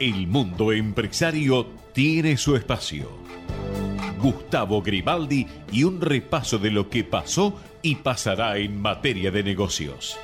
[0.00, 3.08] El mundo empresario tiene su espacio.
[4.20, 10.16] Gustavo Grimaldi y un repaso de lo que pasó y pasará en materia de negocios.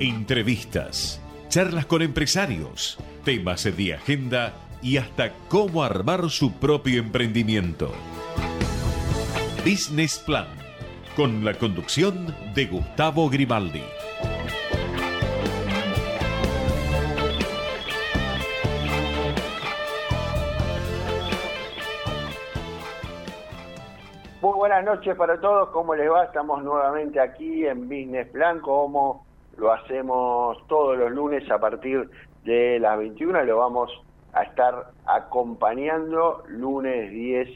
[0.00, 1.20] Entrevistas,
[1.50, 7.92] charlas con empresarios, temas de agenda y hasta cómo armar su propio emprendimiento.
[9.66, 10.48] Business Plan,
[11.14, 13.82] con la conducción de Gustavo Grimaldi.
[24.74, 26.24] Buenas noches para todos, ¿cómo les va?
[26.24, 29.24] Estamos nuevamente aquí en Business Plan, como
[29.56, 32.10] lo hacemos todos los lunes a partir
[32.44, 33.92] de las 21, lo vamos
[34.32, 37.48] a estar acompañando lunes 10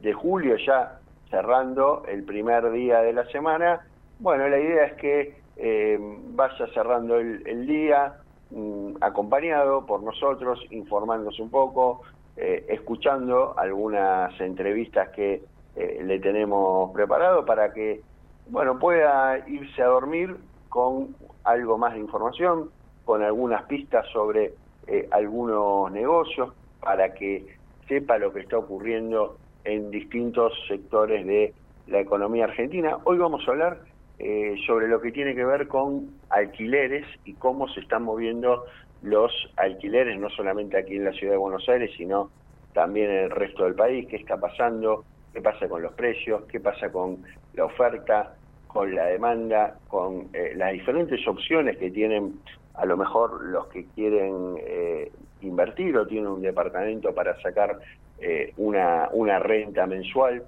[0.00, 3.86] de julio, ya cerrando el primer día de la semana.
[4.18, 8.14] Bueno, la idea es que eh, vaya cerrando el, día
[8.50, 12.00] mm, acompañado por nosotros, informándose un poco,
[12.38, 15.42] eh, escuchando algunas entrevistas que
[15.76, 18.00] eh, le tenemos preparado para que
[18.48, 20.36] bueno pueda irse a dormir
[20.68, 22.70] con algo más de información,
[23.04, 24.54] con algunas pistas sobre
[24.86, 27.56] eh, algunos negocios, para que
[27.88, 31.52] sepa lo que está ocurriendo en distintos sectores de
[31.86, 32.98] la economía argentina.
[33.04, 33.80] Hoy vamos a hablar
[34.18, 38.64] eh, sobre lo que tiene que ver con alquileres y cómo se están moviendo
[39.02, 42.30] los alquileres, no solamente aquí en la ciudad de Buenos Aires, sino
[42.72, 46.60] también en el resto del país, qué está pasando, qué pasa con los precios, qué
[46.60, 48.34] pasa con la oferta,
[48.66, 52.40] con la demanda, con eh, las diferentes opciones que tienen
[52.74, 57.78] a lo mejor los que quieren eh, invertir o tienen un departamento para sacar
[58.18, 60.42] eh, una, una renta mensual.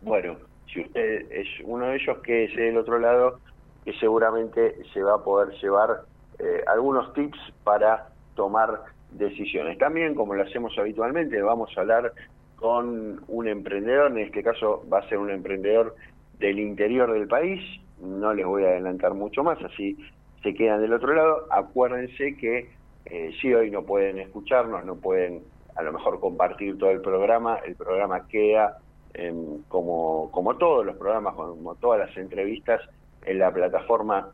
[0.00, 0.36] Bueno,
[0.72, 3.40] si usted es uno de ellos, que es del otro lado,
[3.84, 6.02] que seguramente se va a poder llevar
[6.68, 9.76] algunos tips para tomar decisiones.
[9.78, 12.12] También, como lo hacemos habitualmente, vamos a hablar
[12.58, 15.94] con un emprendedor, en este caso va a ser un emprendedor
[16.38, 17.60] del interior del país,
[18.00, 19.96] no les voy a adelantar mucho más, así
[20.42, 21.46] se quedan del otro lado.
[21.50, 22.70] Acuérdense que
[23.06, 25.42] eh, si hoy no pueden escucharnos, no pueden
[25.76, 28.78] a lo mejor compartir todo el programa, el programa queda
[29.68, 32.80] como, como todos los programas, como todas las entrevistas
[33.24, 34.30] en la plataforma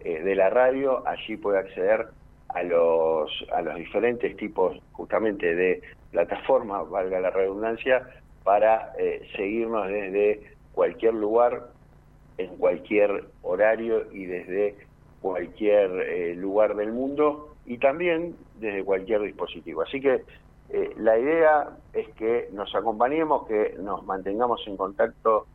[0.00, 2.06] eh, de la radio, allí puede acceder
[2.48, 8.06] a los, a los diferentes tipos justamente de plataforma, valga la redundancia,
[8.48, 11.68] para eh, seguirnos desde cualquier lugar,
[12.38, 14.74] en cualquier horario y desde
[15.20, 19.82] cualquier eh, lugar del mundo y también desde cualquier dispositivo.
[19.82, 20.24] Así que
[20.70, 25.46] eh, la idea es que nos acompañemos, que nos mantengamos en contacto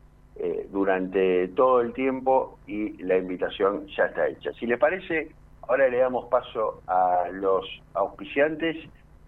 [0.70, 4.52] durante todo el tiempo y la invitación ya está hecha.
[4.54, 5.30] Si les parece,
[5.62, 8.76] ahora le damos paso a los auspiciantes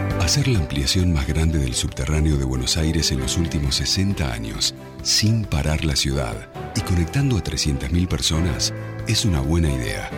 [0.21, 4.73] Hacer la ampliación más grande del subterráneo de Buenos Aires en los últimos 60 años,
[5.01, 8.73] sin parar la ciudad y conectando a 300.000 personas,
[9.07, 10.09] es una buena idea,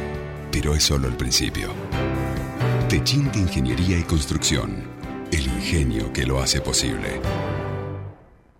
[0.51, 1.74] pero es solo el principio.
[2.89, 4.83] Techint Ingeniería y Construcción.
[5.31, 7.19] El ingenio que lo hace posible.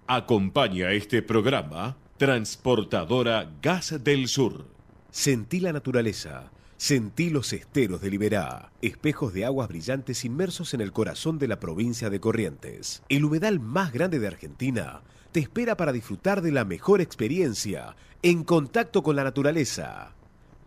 [0.08, 4.66] Acompaña este programa Transportadora Gas del Sur.
[5.12, 6.52] Sentí la naturaleza.
[6.83, 11.57] Sentí los esteros de Liberá, espejos de aguas brillantes inmersos en el corazón de la
[11.57, 13.03] provincia de Corrientes.
[13.07, 15.01] El humedal más grande de Argentina
[15.31, 20.13] te espera para disfrutar de la mejor experiencia en contacto con la naturaleza.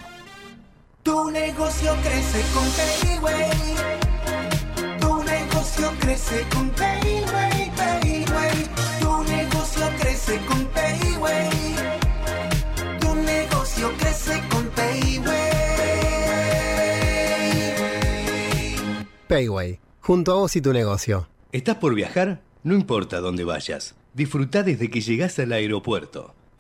[1.04, 3.50] Tu negocio crece con Payway.
[5.00, 8.70] Tu negocio crece con Payway, Payway.
[9.00, 11.50] Tu negocio crece con Payway.
[13.00, 15.32] Tu negocio crece con Payway.
[19.28, 21.28] Payway, junto a vos y tu negocio.
[21.52, 22.42] ¿Estás por viajar?
[22.64, 23.96] No importa dónde vayas.
[24.14, 26.36] Disfruta desde que llegas al aeropuerto.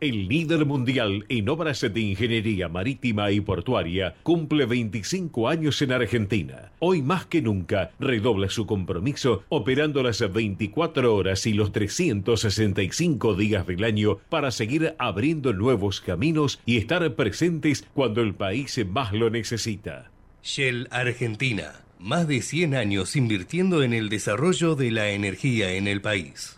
[0.00, 6.72] el líder mundial en obras de ingeniería marítima y portuaria, cumple 25 años en Argentina.
[6.78, 13.66] Hoy más que nunca redobla su compromiso operando las 24 horas y los 365 días
[13.66, 19.30] del año para seguir abriendo nuevos caminos y estar presentes cuando el país más lo
[19.30, 20.10] necesita.
[20.42, 21.84] Shell Argentina.
[21.98, 26.57] Más de 100 años invirtiendo en el desarrollo de la energía en el país.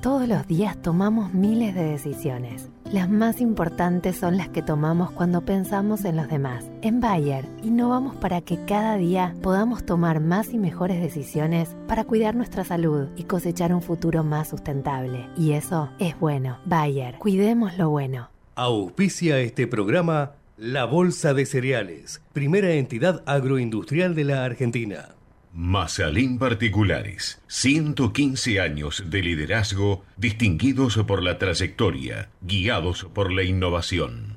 [0.00, 2.68] Todos los días tomamos miles de decisiones.
[2.92, 6.70] Las más importantes son las que tomamos cuando pensamos en los demás.
[6.82, 12.36] En Bayer, innovamos para que cada día podamos tomar más y mejores decisiones para cuidar
[12.36, 15.26] nuestra salud y cosechar un futuro más sustentable.
[15.36, 16.58] Y eso es bueno.
[16.66, 18.28] Bayer, cuidemos lo bueno.
[18.54, 25.15] Auspicia este programa La Bolsa de Cereales, primera entidad agroindustrial de la Argentina.
[25.58, 34.36] Mazalín Particulares, 115 años de liderazgo distinguidos por la trayectoria, guiados por la innovación.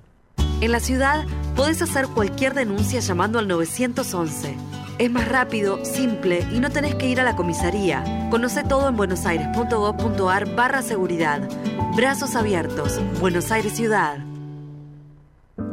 [0.62, 1.26] En la ciudad
[1.58, 4.56] podés hacer cualquier denuncia llamando al 911.
[4.98, 8.30] Es más rápido, simple y no tenés que ir a la comisaría.
[8.32, 11.50] Conoce todo en buenosaires.gov.ar barra seguridad.
[11.98, 12.98] Brazos abiertos.
[13.20, 14.20] Buenos Aires Ciudad.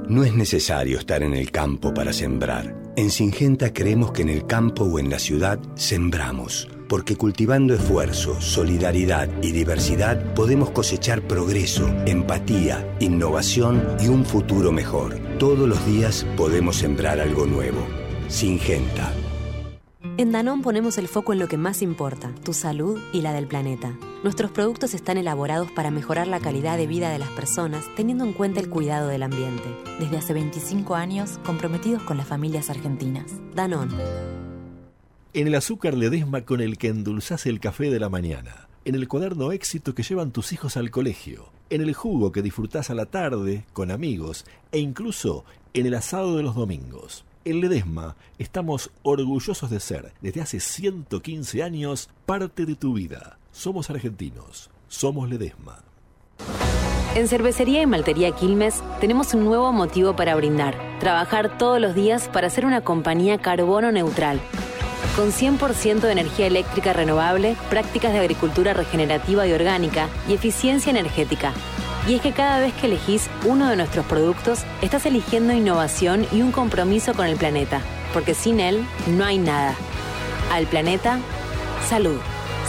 [0.08, 2.85] No es necesario estar en el campo para sembrar.
[2.96, 8.40] En Singenta creemos que en el campo o en la ciudad sembramos, porque cultivando esfuerzo,
[8.40, 15.18] solidaridad y diversidad podemos cosechar progreso, empatía, innovación y un futuro mejor.
[15.38, 17.86] Todos los días podemos sembrar algo nuevo.
[18.28, 19.12] Singenta.
[20.18, 23.46] En Danón ponemos el foco en lo que más importa, tu salud y la del
[23.46, 23.98] planeta.
[24.24, 28.32] Nuestros productos están elaborados para mejorar la calidad de vida de las personas teniendo en
[28.32, 29.68] cuenta el cuidado del ambiente.
[30.00, 33.26] Desde hace 25 años comprometidos con las familias argentinas.
[33.54, 33.90] Danón.
[35.34, 38.68] En el azúcar Ledesma con el que endulzás el café de la mañana.
[38.86, 41.50] En el cuaderno éxito que llevan tus hijos al colegio.
[41.68, 44.46] En el jugo que disfrutás a la tarde con amigos.
[44.72, 45.44] E incluso
[45.74, 47.26] en el asado de los domingos.
[47.46, 53.38] En Ledesma estamos orgullosos de ser, desde hace 115 años, parte de tu vida.
[53.52, 55.78] Somos argentinos, somos Ledesma.
[57.14, 60.76] En Cervecería y Maltería Quilmes tenemos un nuevo motivo para brindar.
[60.98, 64.40] Trabajar todos los días para ser una compañía carbono neutral.
[65.14, 71.52] Con 100% de energía eléctrica renovable, prácticas de agricultura regenerativa y orgánica y eficiencia energética.
[72.08, 76.40] Y es que cada vez que elegís uno de nuestros productos, estás eligiendo innovación y
[76.40, 77.80] un compromiso con el planeta,
[78.12, 78.84] porque sin él
[79.16, 79.74] no hay nada.
[80.52, 81.18] Al planeta,
[81.88, 82.20] salud.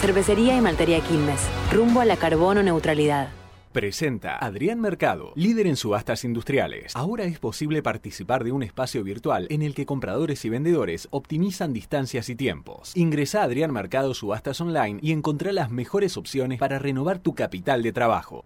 [0.01, 1.41] Cervecería y Maltería Quilmes,
[1.71, 3.29] rumbo a la carbono neutralidad.
[3.71, 6.95] Presenta Adrián Mercado, líder en subastas industriales.
[6.95, 11.73] Ahora es posible participar de un espacio virtual en el que compradores y vendedores optimizan
[11.73, 12.97] distancias y tiempos.
[12.97, 17.83] Ingresa a Adrián Mercado Subastas Online y encontrá las mejores opciones para renovar tu capital
[17.83, 18.43] de trabajo.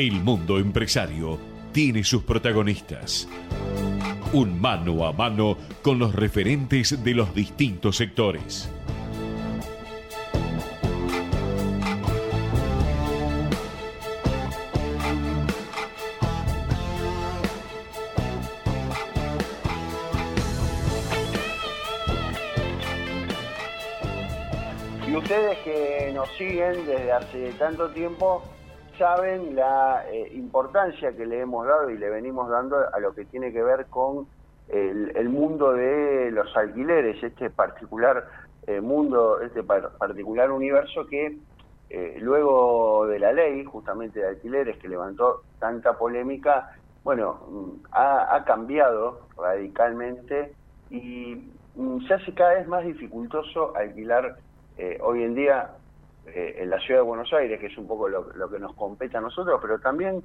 [0.00, 1.38] El mundo empresario
[1.72, 3.28] tiene sus protagonistas.
[4.32, 8.70] Un mano a mano con los referentes de los distintos sectores.
[25.06, 28.42] Y ustedes que nos siguen desde hace tanto tiempo,
[29.00, 33.24] saben la eh, importancia que le hemos dado y le venimos dando a lo que
[33.24, 34.26] tiene que ver con
[34.68, 38.28] el, mundo de los alquileres, este particular
[38.66, 41.38] eh, mundo, este particular universo que
[41.88, 48.44] eh, luego de la ley justamente de alquileres que levantó tanta polémica, bueno, mm, ha,
[48.44, 50.52] cambiado radicalmente
[50.90, 54.36] y mm, se hace cada vez más dificultoso alquilar
[55.02, 55.72] hoy en día
[56.34, 59.20] en la ciudad de Buenos Aires, que es un poco lo, que nos compete a
[59.20, 60.22] nosotros, pero también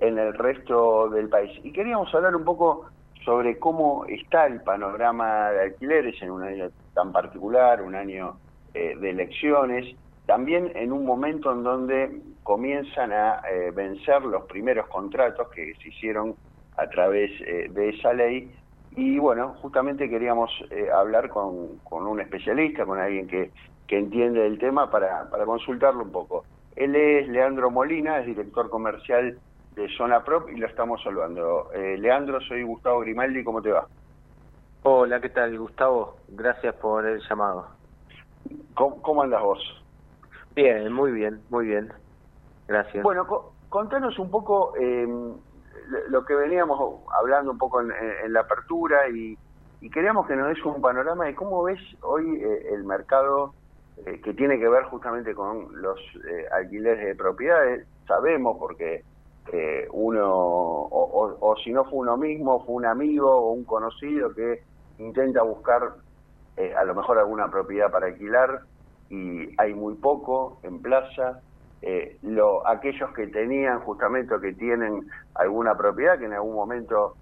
[0.00, 1.58] en el resto del país.
[1.64, 2.86] Y queríamos hablar un poco
[3.24, 8.38] sobre cómo está el panorama de alquileres en un año tan particular, un año
[8.74, 9.94] eh, de elecciones,
[10.26, 15.88] también en un momento en donde comienzan a eh, vencer los primeros contratos que se
[15.88, 16.36] hicieron
[16.76, 18.50] a través eh, de esa ley.
[18.96, 20.50] Y bueno, justamente queríamos
[20.94, 23.50] hablar con, un especialista, con alguien que,
[23.88, 26.44] que entiende el tema para, para consultarlo un poco.
[26.76, 29.38] Él es Leandro Molina, es director comercial
[29.74, 31.72] de Zona Prop y lo estamos saludando.
[31.72, 33.86] Eh, Leandro, soy Gustavo Grimaldi, ¿cómo te va?
[34.82, 36.18] Hola, ¿qué tal, Gustavo?
[36.28, 37.66] Gracias por el llamado.
[38.74, 39.84] ¿Cómo, andas vos?
[40.54, 41.92] Bien, muy bien, muy bien.
[42.68, 43.02] Gracias.
[43.02, 43.26] Bueno,
[43.68, 45.32] contanos un poco em,
[46.08, 49.36] lo que veníamos hablando un poco en, la apertura y,
[49.92, 53.54] queríamos que nos des un panorama de cómo ves hoy eh, el mercado
[54.06, 55.98] eh, que tiene que ver justamente con los
[56.52, 57.86] alquileres de propiedades.
[58.06, 59.04] Sabemos, porque
[59.50, 64.62] eh, uno, o, si no fue uno mismo, fue un amigo o un conocido que
[64.98, 65.94] intenta buscar
[66.56, 68.60] eh, a lo mejor alguna propiedad para alquilar
[69.08, 71.40] y hay muy poco en plaza.
[71.80, 77.14] Eh, lo, aquellos que tenían justamente o que tienen alguna propiedad que en algún momento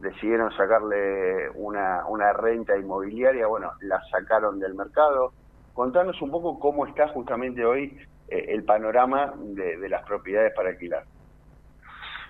[0.00, 5.32] decidieron sacarle una, una renta inmobiliaria, bueno, la sacaron del mercado.
[5.74, 7.96] Contanos un poco cómo está justamente hoy
[8.28, 11.04] el panorama de las propiedades para alquilar.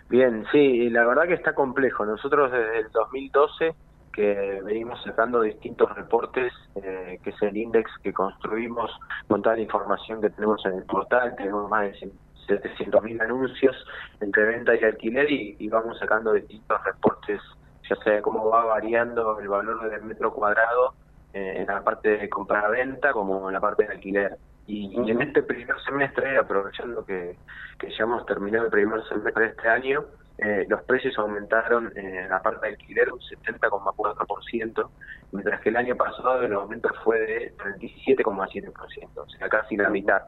[0.08, 2.04] Bien, sí, la verdad que está complejo.
[2.04, 3.74] Nosotros desde el 2012
[4.12, 8.90] que venimos sacando distintos reportes, eh, que es el index que construimos
[9.26, 12.12] con toda la información que tenemos en el portal, tenemos más de
[12.46, 13.74] 700.000 anuncios
[14.20, 17.40] entre venta y alquiler y, vamos sacando distintos reportes,
[17.88, 20.92] ya sea cómo va variando el valor del metro cuadrado
[21.32, 24.36] eh, en la parte de compra-venta como en la parte de alquiler.
[24.66, 27.36] Y, en este primer semestre, aprovechando que,
[27.78, 30.04] que ya hemos terminado el primer semestre de este año,
[30.38, 34.90] eh, los precios aumentaron en la parte de alquiler un 70,4%,
[35.32, 40.22] mientras que el año pasado el aumento fue de 37,7%, o sea, casi la mitad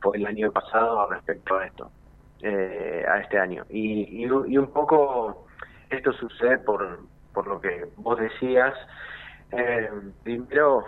[0.00, 1.90] fue el año pasado respecto a esto,
[2.42, 3.64] eh, a este año.
[3.68, 5.46] Y, y, un poco
[5.90, 7.00] esto sucede por,
[7.32, 8.74] por lo que vos decías.
[9.52, 9.90] Eh,
[10.22, 10.86] primero,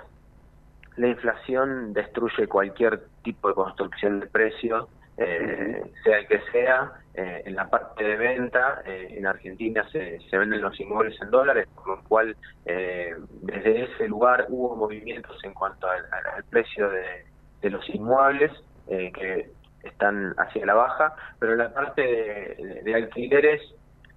[0.97, 6.93] la inflación destruye cualquier tipo de construcción de precios, eh, sea el que sea.
[7.13, 11.31] Eh, en la parte de venta, eh, en Argentina se, se, venden los inmuebles en
[11.31, 16.05] dólares, con lo cual desde ese lugar hubo movimientos en cuanto al,
[16.51, 18.53] precio de, los inmuebles
[18.87, 19.51] que
[19.83, 23.61] están hacia la baja, pero en la parte de, de alquileres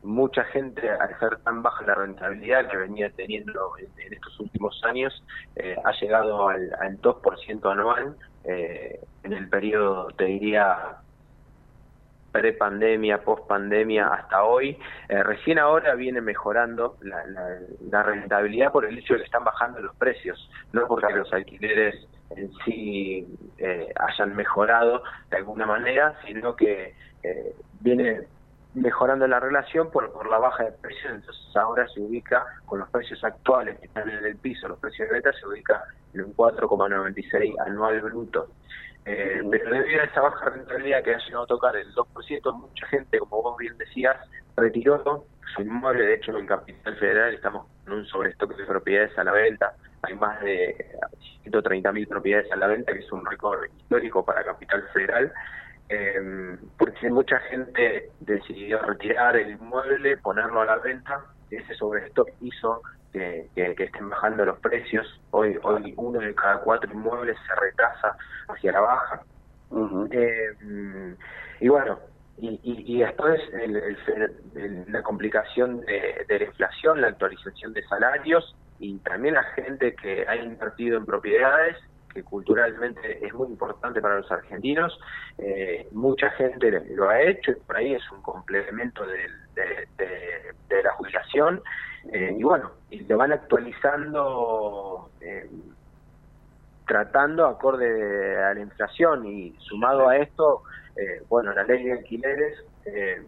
[0.03, 5.23] mucha gente, al ser tan baja la rentabilidad que venía teniendo en, estos últimos años,
[5.55, 10.97] eh, ha llegado al, al 2% anual eh, en el periodo, te diría,
[12.31, 14.77] pre-pandemia, post-pandemia hasta hoy.
[15.07, 17.23] Eh, recién ahora viene mejorando la,
[17.89, 22.07] la, rentabilidad por el hecho de que están bajando los precios, no porque los alquileres
[22.31, 23.27] en sí
[23.95, 26.95] hayan mejorado de alguna manera, sino que
[27.79, 28.23] viene
[28.75, 32.89] mejorando la relación por, por la baja de precios, entonces ahora se ubica con los
[32.89, 36.35] precios actuales que están en el piso, los precios de venta se ubica en un
[36.35, 38.47] 4,96 anual bruto.
[39.05, 42.87] Eh, pero debido a esa baja rentabilidad que ha llegado a tocar el 2%, mucha
[42.87, 44.15] gente, como vos bien decías,
[44.55, 45.25] retiró
[45.55, 46.05] su inmueble.
[46.05, 49.75] De hecho, en Capital Federal estamos con un sobrestoque de propiedades a la venta.
[50.03, 50.97] Hay más de
[51.43, 55.33] 130.000 propiedades a la venta, que es un récord histórico para Capital Federal
[55.89, 62.29] eh, porque mucha gente decidió retirar el inmueble, ponerlo a la venta, y ese sobrestock
[62.41, 65.05] hizo que, estén bajando los precios.
[65.31, 69.21] Hoy, hoy uno de cada cuatro inmuebles se retrasa hacia la baja.
[70.11, 71.15] eh,
[71.59, 71.99] y bueno,
[72.37, 73.39] y, y, después
[74.87, 80.25] la complicación de, de, la inflación, la actualización de salarios y también la gente que
[80.27, 81.77] ha invertido en propiedades
[82.13, 84.99] que culturalmente es muy importante para los argentinos.
[85.37, 89.29] Eh, mucha gente lo ha hecho y por ahí es un complemento de,
[90.83, 91.61] la jubilación.
[92.11, 95.49] Eh, y bueno, y lo van actualizando eh,
[96.85, 100.63] tratando acorde a la inflación y sumado a esto,
[100.95, 103.21] eh, bueno, la ley de alquileres eh,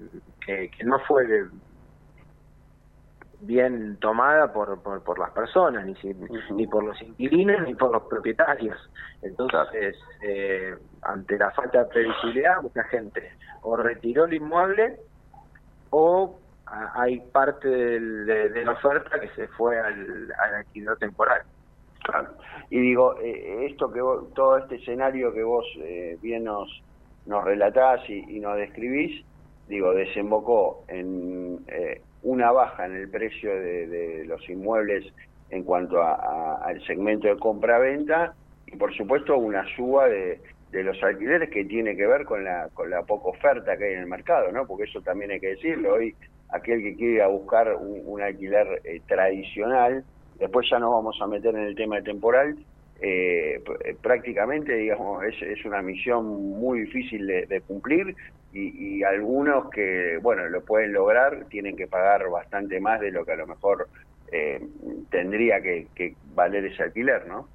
[0.46, 1.26] que, no fue
[3.46, 5.96] bien tomada por, por, las personas, ni,
[6.52, 8.78] ni por los inquilinos ni por los propietarios.
[9.22, 14.98] Entonces, eh, ante la falta de previsibilidad, mucha gente o retiró el inmueble
[15.90, 21.42] o hay parte de, la oferta que se fue al, alquiler temporal.
[22.70, 24.00] Y digo, eh, esto que
[24.36, 26.84] todo este escenario que vos eh, bien nos,
[27.26, 29.26] nos relatás y, nos describís,
[29.68, 35.06] digo, desembocó en eh, una baja en el precio de, los inmuebles
[35.52, 38.34] en cuanto al segmento de compra-venta
[38.66, 40.42] y por supuesto una suba de,
[40.72, 43.94] de los alquileres que tiene que ver con la, con la poca oferta que hay
[43.94, 44.66] en el mercado, ¿no?
[44.66, 45.94] Porque eso también hay que decirlo.
[45.94, 46.16] Hoy
[46.50, 50.04] aquel que quiere ir a buscar un, alquiler eh, tradicional,
[50.40, 52.58] después ya nos vamos a meter en el tema de temporal,
[53.02, 56.26] eh, eh, prácticamente, digamos, es, es, una misión
[56.58, 58.16] muy difícil de, cumplir
[58.54, 63.34] y, algunos que, bueno, lo pueden lograr tienen que pagar bastante más de lo que
[63.34, 63.90] a lo mejor
[65.10, 67.48] tendría que, valer ese alquiler, ¿no?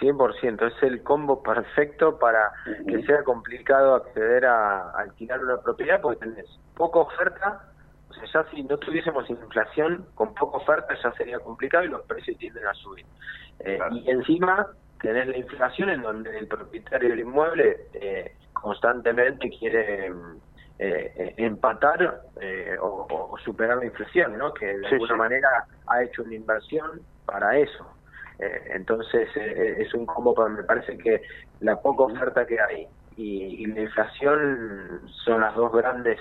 [0.00, 2.52] 100%, es el combo perfecto para
[2.86, 6.46] que sea complicado acceder a alquilar una propiedad porque tenés
[6.76, 7.68] poca oferta
[8.10, 12.02] o sea, ya si no tuviésemos inflación, con poca oferta ya sería complicado y los
[12.02, 13.04] precios tienden a subir.
[13.60, 14.66] Eh, y encima
[15.00, 20.12] tener la inflación en donde el propietario del inmueble eh, constantemente quiere
[20.78, 22.22] eh, empatar
[22.80, 24.52] o, superar la inflación, ¿no?
[24.54, 25.48] que de alguna manera
[25.86, 27.86] ha hecho una inversión para eso.
[28.38, 31.22] entonces es un combo, me parece que
[31.60, 32.86] la poca oferta que hay
[33.16, 36.18] y, y la inflación son las dos grandes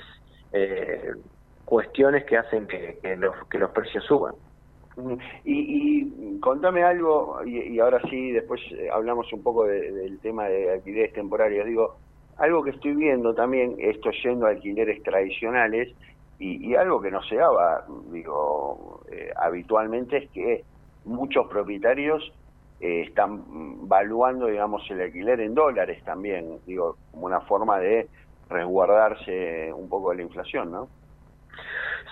[1.67, 4.33] cuestiones que hacen que, los, precios suban.
[5.43, 11.11] Y, contame algo, y, ahora sí, después eh, hablamos un poco del tema de alquileres
[11.11, 11.65] temporarios.
[11.65, 11.97] Digo,
[12.37, 15.93] algo que estoy viendo también, esto yendo a alquileres tradicionales,
[16.39, 20.63] y, algo que no se daba, digo, eh, habitualmente es que
[21.03, 22.31] muchos propietarios
[22.79, 28.07] eh, están valuando, digamos, el alquiler en dólares también, digo, como una forma de
[28.49, 30.87] resguardarse un poco de la inflación, ¿no?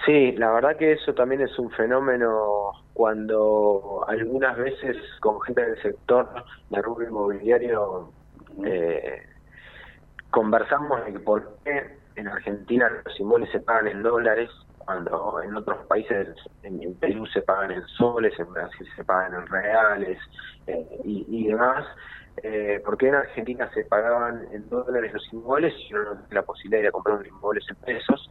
[0.04, 5.82] Sí, la verdad que eso también es un fenómeno cuando algunas veces con gente del
[5.82, 6.28] sector
[6.70, 8.12] de rubro inmobiliario
[8.66, 9.22] eh,
[10.30, 15.86] conversamos de por qué en Argentina los inmuebles se pagan en dólares cuando en otros
[15.88, 16.28] países,
[16.64, 20.20] en, Perú se pagan en soles, en Brasil se pagan en reales
[20.68, 21.86] eh, y, demás.
[22.44, 26.84] Eh, ¿Por qué en Argentina se pagaban en dólares los inmuebles y no la posibilidad
[26.84, 28.30] de comprar un inmueble en pesos?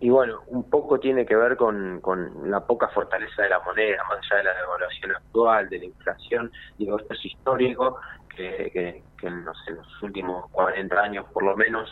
[0.00, 4.04] Y bueno, un poco tiene que ver con, con la poca fortaleza de la moneda,
[4.04, 6.52] más allá de la devaluación actual, de la inflación.
[6.76, 7.98] Digo, esto es histórico,
[8.36, 8.70] que,
[9.18, 9.56] que, en, los
[10.02, 11.88] últimos 40 años por lo menos,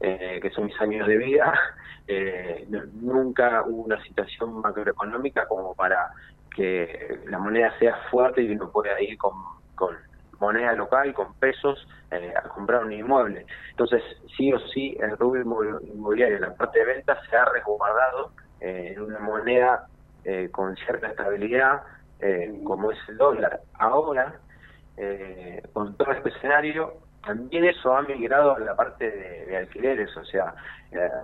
[0.00, 1.54] eh, que son mis años de vida,
[2.08, 6.10] eh, nunca hubo una situación macroeconómica como para
[6.54, 9.34] que la moneda sea fuerte y uno pueda ir con,
[9.76, 9.96] con
[10.40, 13.46] moneda local, con pesos, eh, a comprar un inmueble.
[13.70, 14.02] Entonces,
[14.36, 15.40] sí o sí, el rubro
[15.82, 19.86] inmobiliario, la parte de venta, se ha resguardado eh, en una moneda
[20.24, 21.82] eh, con cierta estabilidad,
[22.64, 23.60] como es el dólar.
[23.74, 24.38] Ahora,
[25.74, 26.94] con todo este escenario,
[27.24, 30.54] también eso ha migrado a la parte de, alquileres, o sea,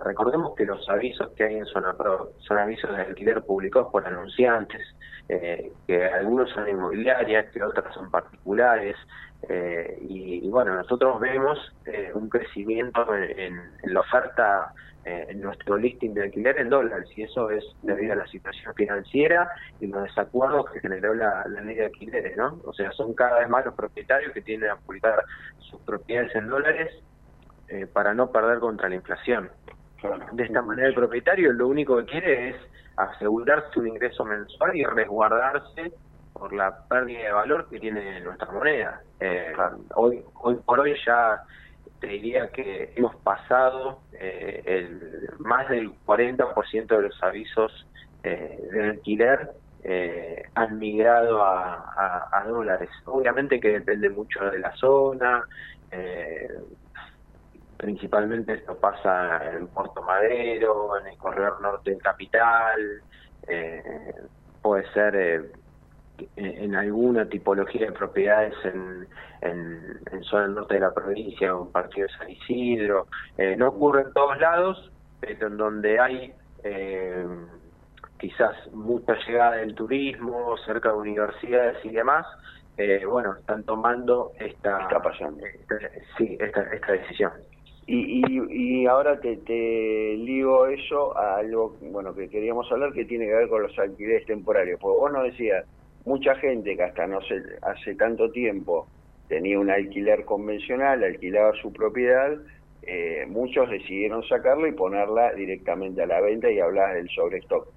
[0.03, 1.95] recordemos que los avisos que hay en Zona
[2.39, 4.81] son avisos de alquiler publicados por anunciantes,
[5.27, 8.95] que algunos son inmobiliarias, que otras son particulares,
[9.49, 14.73] eh, y, bueno, nosotros vemos eh, un crecimiento en, la oferta
[15.03, 18.73] eh, en nuestro listing de alquiler en dólares y eso es debido a la situación
[18.75, 19.49] financiera
[19.79, 22.59] y los desacuerdos que generó la, ley de alquileres, ¿no?
[22.65, 25.23] O sea, son cada vez más los propietarios que tienen a publicar
[25.59, 26.91] sus propiedades en dólares
[27.93, 29.49] para no perder contra la inflación.
[30.33, 32.55] De esta manera el propietario lo único que quiere es
[32.97, 35.93] asegurarse un ingreso mensual y resguardarse
[36.41, 38.99] por la pérdida de valor que tiene nuestra moneda.
[39.19, 39.53] Eh,
[39.93, 41.39] hoy, hoy por hoy ya
[41.99, 47.85] te diría que hemos pasado eh, el, más del 40% de los avisos
[48.23, 49.51] eh, de alquiler
[49.83, 52.89] eh, han migrado a, dólares.
[53.05, 55.45] Obviamente que depende mucho de la zona,
[57.77, 63.03] principalmente esto pasa en Puerto Madero, en el corredor norte del capital,
[64.61, 65.51] puede ser
[66.35, 69.07] en alguna tipología de propiedades en,
[69.41, 73.07] en, zona norte de la provincia o en partido de San Isidro.
[73.37, 77.25] Eh, no ocurre en todos lados, pero en donde hay eh,
[78.19, 82.25] quizás mucha llegada del turismo, cerca de universidades y demás,
[82.77, 85.45] eh, bueno, están tomando esta, Está pasando.
[85.45, 87.31] esta- sí, esta, esta decisión.
[87.87, 93.05] Y, y, y ahora te, te ligo eso a algo bueno que queríamos hablar que
[93.05, 94.79] tiene que ver con los alquileres temporarios.
[94.79, 95.65] Porque vos nos decías,
[96.05, 98.87] mucha gente que hasta no sé, hace tanto tiempo
[99.27, 102.37] tenía un alquiler convencional, alquilaba su propiedad,
[102.83, 107.67] eh, muchos decidieron sacarla y ponerla directamente a la venta y hablar del sobrestock.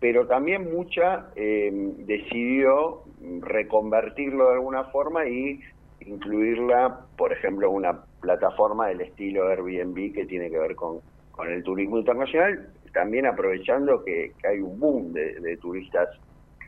[0.00, 3.02] Pero también mucha eh, decidió
[3.40, 5.60] reconvertirlo de alguna forma y
[6.00, 11.00] incluirla, por ejemplo, en una plataforma del estilo Airbnb que tiene que ver con,
[11.32, 16.08] con el turismo internacional, también aprovechando que, que hay un boom de, de turistas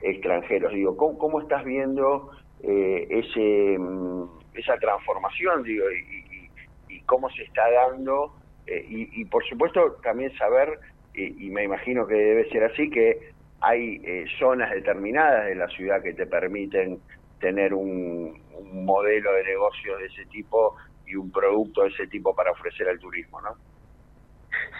[0.02, 0.72] extranjeros.
[0.72, 2.30] Digo, ¿cómo, cómo estás viendo
[2.60, 5.62] eh, ese mm, esa transformación?
[5.62, 6.50] Digo, y, y-
[6.88, 8.34] y cómo se está dando,
[8.66, 10.78] eh, y, y por supuesto también saber,
[11.12, 13.18] y, me imagino que debe ser así, que
[13.60, 17.02] hay eh, zonas determinadas de la ciudad que te permiten
[17.38, 22.34] tener un, un modelo de negocio de ese tipo y un producto de ese tipo
[22.34, 23.56] para ofrecer al turismo, ¿no?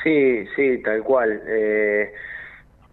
[0.03, 1.43] Sí, sí, tal cual.
[1.49, 2.13] Eh,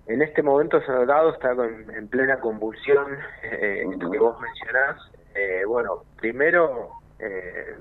[0.08, 4.98] en este momento Salgado está con- en plena convulsión, eh, esto que vos mencionás.
[5.36, 6.90] Eh, bueno, primero,
[7.20, 7.78] eh,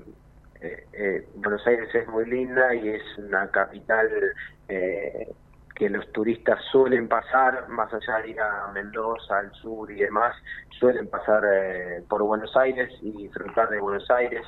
[0.61, 4.09] eh, eh, Buenos Aires es muy linda y es una capital
[4.69, 5.27] eh,
[5.75, 10.35] que los turistas suelen pasar, más allá de ir a Mendoza, al sur y demás,
[10.79, 11.43] suelen pasar
[12.07, 14.45] por Buenos Aires y disfrutar de Buenos Aires.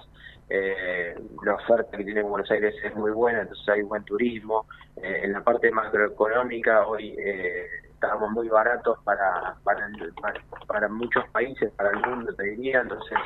[0.47, 4.67] Eh, la oferta que tiene Buenos Aires es muy buena, entonces hay buen turismo.
[4.95, 10.87] Eh, en la parte macroeconómica hoy eh, estábamos muy baratos para, para, el- para, para
[10.89, 13.17] muchos países, para el mundo te diría, entonces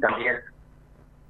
[0.00, 0.40] también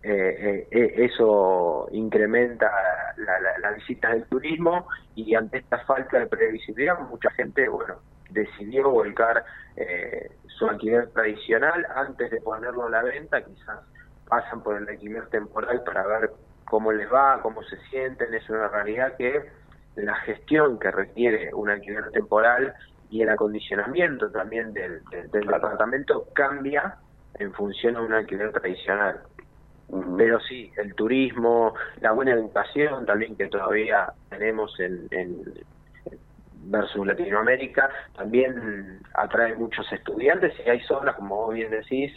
[0.03, 2.71] eh, eh, eso incrementa
[3.17, 8.03] la- la- las visitas del turismo y ante esta falta de previsibilidad mucha gente bueno
[8.29, 13.81] decidió volcar eh, su alquiler tradicional antes de ponerlo a la venta quizás
[14.29, 16.31] pasan por el alquiler temporal para ver
[16.65, 19.51] cómo les va, cómo se sienten, es una realidad que
[19.97, 22.75] la gestión que requiere un alquiler temporal
[23.11, 26.99] y el acondicionamiento también del, del, del departamento cambia
[27.35, 29.21] en función a un alquiler tradicional.
[30.19, 35.43] Pero sí, el turismo, la buena educación también que todavía tenemos en, en
[36.65, 42.13] versus Latinoamérica, también atrae muchos estudiantes y hay zonas, como vos bien decís,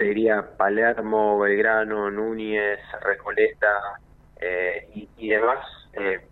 [0.00, 4.00] te diría Palermo, Belgrano, Núñez, Recoleta
[4.40, 5.58] eh, y, demás,
[5.92, 6.26] eh,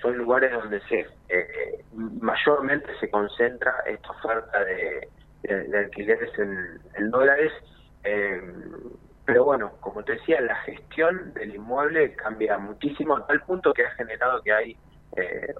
[0.00, 5.08] son, lugares donde se eh, eh, mayormente se concentra esta oferta de,
[5.76, 7.52] alquileres en, dólares.
[8.04, 8.40] eh,
[9.26, 13.84] pero bueno, como te decía, la gestión del inmueble cambia muchísimo a tal punto que
[13.84, 14.76] ha generado que hay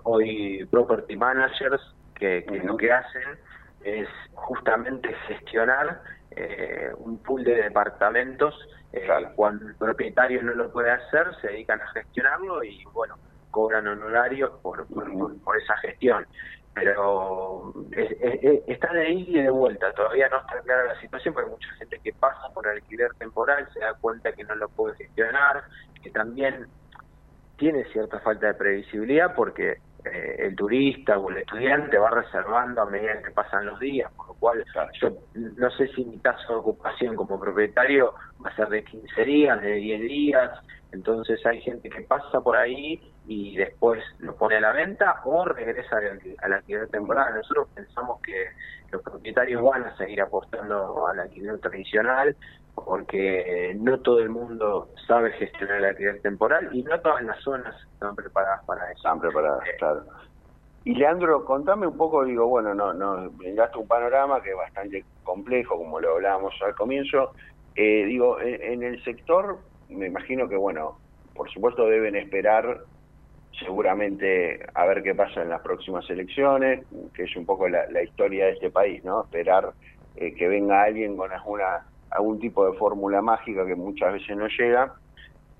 [0.05, 1.83] hoy property managers
[2.15, 3.39] que lo que hacen
[3.85, 6.01] es justamente gestionar
[6.37, 8.55] eh, un pool de departamentos
[8.93, 13.17] eh, cuando el propietario no lo puede hacer se dedican a gestionarlo y bueno
[13.51, 16.27] cobran honorarios por, por, por- por esa gestión.
[16.75, 19.93] Pero es- está de ida y de vuelta.
[19.93, 23.69] Todavía no está clara la situación porque hay mucha gente que pasa por alquiler temporal
[23.75, 25.63] se da cuenta que no lo puede gestionar
[26.03, 26.67] que también
[27.57, 32.87] tiene cierta falta de previsibilidad porque eh, el turista o el estudiante va reservando a
[32.91, 34.65] medida que pasan los días, por lo cual
[35.01, 39.25] yo no sé si mi caso de ocupación como propietario va a ser de 15
[39.25, 40.51] días, de 10 días,
[40.93, 45.45] entonces hay gente que pasa por ahí y después lo pone a la venta o
[45.45, 47.35] regresa al, al alquiler temporal.
[47.35, 48.49] Nosotros pensamos que
[48.91, 52.37] los propietarios van a seguir apostando al alquiler tradicional
[52.85, 57.75] porque no todo el mundo sabe gestionar el alquiler temporal y no todas las zonas
[57.93, 58.97] están preparadas para eso.
[58.97, 60.05] Están preparadas, claro.
[60.85, 65.05] Y Leandro, contame un poco, digo, bueno, no, no, brindaste un panorama que es bastante
[65.23, 67.33] complejo, como lo hablábamos al comienzo.
[67.77, 70.99] Eh, digo, en, en el sector, me imagino que, bueno,
[71.35, 72.81] por supuesto deben esperar
[73.59, 78.03] seguramente a ver qué pasa en las próximas elecciones, que es un poco la, la
[78.03, 79.23] historia de este país, ¿no?
[79.23, 79.73] Esperar
[80.17, 84.47] eh, que venga alguien con alguna algún tipo de fórmula mágica que muchas veces no
[84.49, 84.95] llega.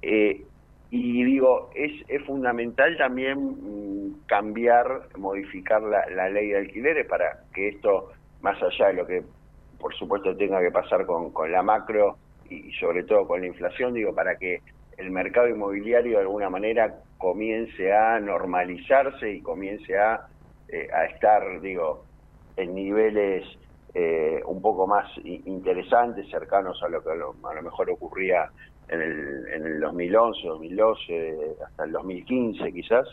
[0.03, 0.45] Eh,
[0.91, 7.45] y digo, es, es fundamental también mm, cambiar, modificar la, la ley de alquileres para
[7.55, 8.11] que esto,
[8.43, 9.23] más allá de lo que
[9.83, 12.17] por supuesto tenga que pasar con, con la macro
[12.49, 14.61] y, sobre todo con la inflación, digo, para que
[14.97, 20.27] el mercado inmobiliario de alguna manera comience a normalizarse y comience a,
[20.69, 22.05] eh, a estar, digo,
[22.57, 23.45] en niveles
[23.95, 28.51] eh, un poco más interesantes, cercanos a lo que a lo, a lo mejor ocurría
[28.89, 33.09] en el, en el 2011, 2012, hasta el 2015 quizás.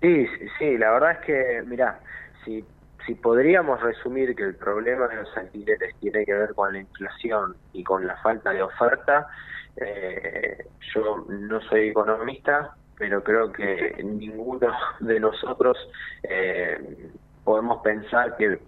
[0.00, 0.26] Sí,
[0.58, 2.00] sí, la verdad es que, mira,
[2.44, 2.64] si,
[3.06, 7.56] si podríamos resumir que el problema de los alquileres tiene que ver con la inflación
[7.72, 9.28] y con la falta de oferta,
[9.76, 15.76] eh, yo no soy economista, pero creo que ninguno de nosotros
[16.22, 17.10] eh,
[17.44, 18.58] podemos pensar que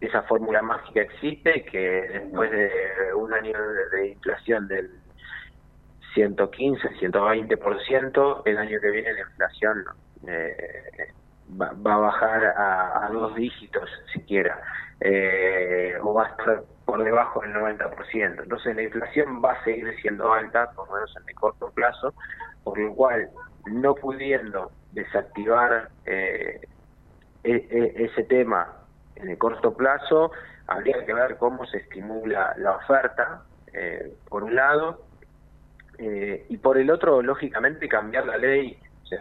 [0.00, 2.70] esa fórmula mágica existe, que después de
[3.14, 3.52] un año
[3.92, 4.90] de inflación del
[6.14, 9.84] 115, 120%, el año que viene la inflación
[10.26, 11.12] eh,
[11.60, 14.60] va, a bajar a, dos dígitos siquiera,
[15.00, 18.42] eh, o va a estar por debajo del 90%.
[18.42, 22.14] Entonces la inflación va a seguir siendo alta, por lo menos en el corto plazo,
[22.64, 23.28] por lo cual
[23.66, 26.60] no pudiendo desactivar eh,
[27.44, 28.79] e, e, ese tema
[29.22, 30.32] en el corto plazo,
[30.66, 35.04] habría que ver cómo se estimula la oferta, eh, por un lado,
[35.98, 38.78] eh, y por el otro, lógicamente, cambiar la ley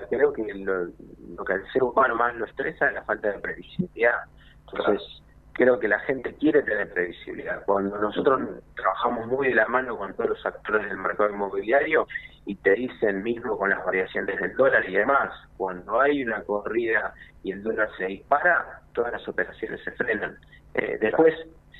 [0.09, 4.23] creo que lo, que al ser humano más lo estresa es la falta de previsibilidad.
[4.71, 5.23] Entonces,
[5.59, 7.65] creo que la gente quiere tener previsibilidad.
[7.65, 8.39] Cuando nosotros
[8.77, 12.07] trabajamos muy de la mano con todos los actores del mercado inmobiliario
[12.45, 17.13] y te dicen mismo con las variaciones del dólar y demás, cuando hay una corrida
[17.43, 20.37] y el dólar se dispara, todas las operaciones se frenan.
[20.75, 21.35] Eh, después,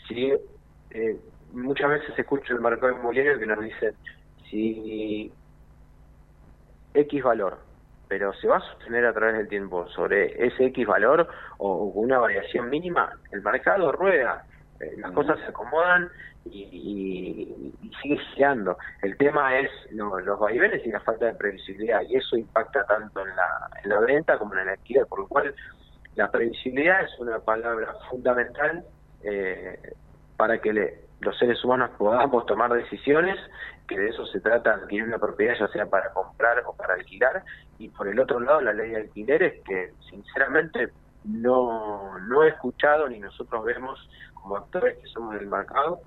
[0.09, 0.33] si
[0.89, 1.17] eh,
[1.53, 3.93] muchas veces escucho el mercado inmobiliario que nos dicen
[4.49, 5.31] si
[6.93, 7.68] X valor
[8.09, 12.17] pero se va a sostener a través del tiempo sobre ese X valor o una
[12.17, 14.43] variación mínima, el mercado rueda,
[14.79, 16.09] eh, las cosas se acomodan
[16.45, 18.77] y, sigue girando.
[19.03, 23.35] El tema es los vaivenes y la falta de previsibilidad y eso impacta tanto en
[23.35, 25.53] la, en la venta como en el alquiler, por lo cual
[26.15, 28.83] la previsibilidad es una palabra fundamental
[29.23, 29.93] eh,
[30.35, 33.37] para que le, los seres humanos podamos tomar decisiones,
[33.87, 37.43] que de eso se trata, adquirir una propiedad ya sea para comprar o para alquilar,
[37.77, 40.89] y por el otro lado la ley de alquileres que sinceramente
[41.25, 45.99] no, no he escuchado ni nosotros vemos como actores que somos del mercado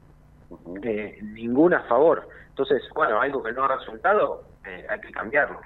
[0.82, 2.28] eh, ninguna a favor.
[2.48, 5.60] Entonces, bueno, algo que no ha resultado, eh, hay que cambiarlo.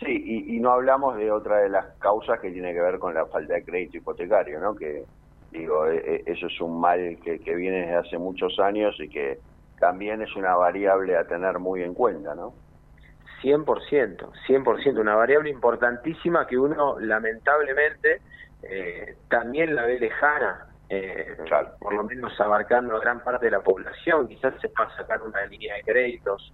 [0.00, 3.14] Sí, y, y, no hablamos de otra de las causas que tiene que ver con
[3.14, 4.74] la falta de crédito hipotecario, ¿no?
[4.74, 5.04] Que
[5.54, 9.38] Digo, e, e, eso es un mal que, viene desde hace muchos años y que
[9.78, 12.54] también es una variable a tener muy en cuenta, ¿no?
[13.40, 18.20] 100%, 100%, una variable importantísima que uno lamentablemente
[18.62, 21.36] eh, también la ve lejana, eh,
[21.78, 25.22] por lo menos abarcando a gran parte de la población, quizás se va a sacar
[25.22, 26.52] una línea de créditos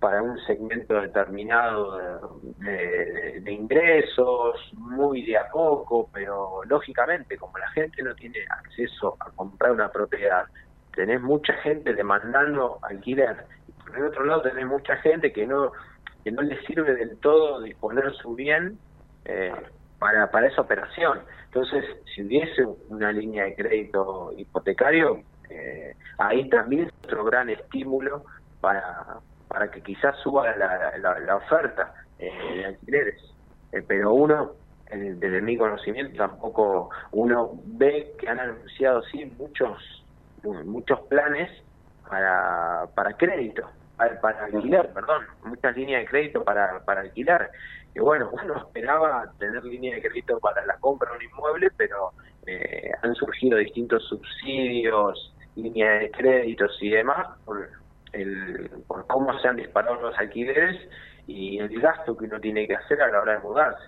[0.00, 8.02] para un segmento determinado de, ingresos, muy de a poco, pero lógicamente como la gente
[8.02, 10.46] no tiene acceso a comprar una propiedad,
[10.94, 13.44] tenés mucha gente demandando alquiler.
[13.86, 15.72] Por el otro lado tenés mucha gente que no
[16.24, 18.78] que no le sirve del todo disponer su bien
[19.24, 19.52] eh,
[19.98, 21.20] para, para esa operación.
[21.46, 21.84] Entonces,
[22.14, 28.24] si hubiese una línea de crédito hipotecario, eh, ahí también es otro gran estímulo
[28.60, 33.20] para, para que quizás suba la, la, oferta eh, de alquileres.
[33.72, 34.52] Eh, pero uno,
[34.88, 39.76] desde mi conocimiento, tampoco uno ve que han anunciado sí muchos
[40.64, 41.50] muchos planes
[42.08, 47.50] para, para crédito, para, alquilar, perdón, muchas líneas de crédito para, para alquilar.
[47.94, 52.12] Y bueno, uno esperaba tener línea de crédito para la compra de un inmueble, pero
[52.46, 57.26] eh, han surgido distintos subsidios, líneas de créditos y demás
[58.12, 60.76] el, por cómo se han disparado los alquileres
[61.26, 63.84] y el gasto que uno tiene que hacer a la hora de mudarse.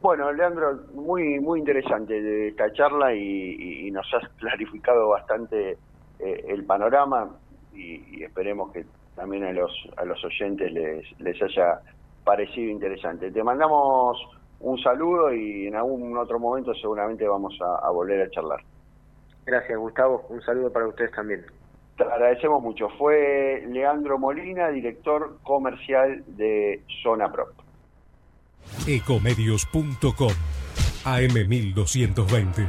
[0.00, 5.78] Bueno, Leandro, muy muy interesante esta charla y, nos has clarificado bastante
[6.18, 7.30] eh, el panorama
[7.72, 11.80] y, esperemos que también a los a los oyentes les, les haya
[12.24, 13.30] parecido interesante.
[13.30, 14.18] Te mandamos
[14.60, 18.60] un saludo y en algún otro momento seguramente vamos a volver a charlar.
[19.46, 20.24] Gracias, Gustavo.
[20.28, 21.44] Un saludo para ustedes también.
[21.96, 22.88] Te agradecemos mucho.
[22.98, 27.52] Fue Leandro Molina, director comercial de Zona Prop.
[28.86, 30.32] Ecomedios.com
[31.04, 32.66] AM1220.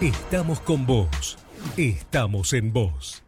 [0.00, 1.38] Estamos con vos.
[1.76, 3.27] Estamos en vos.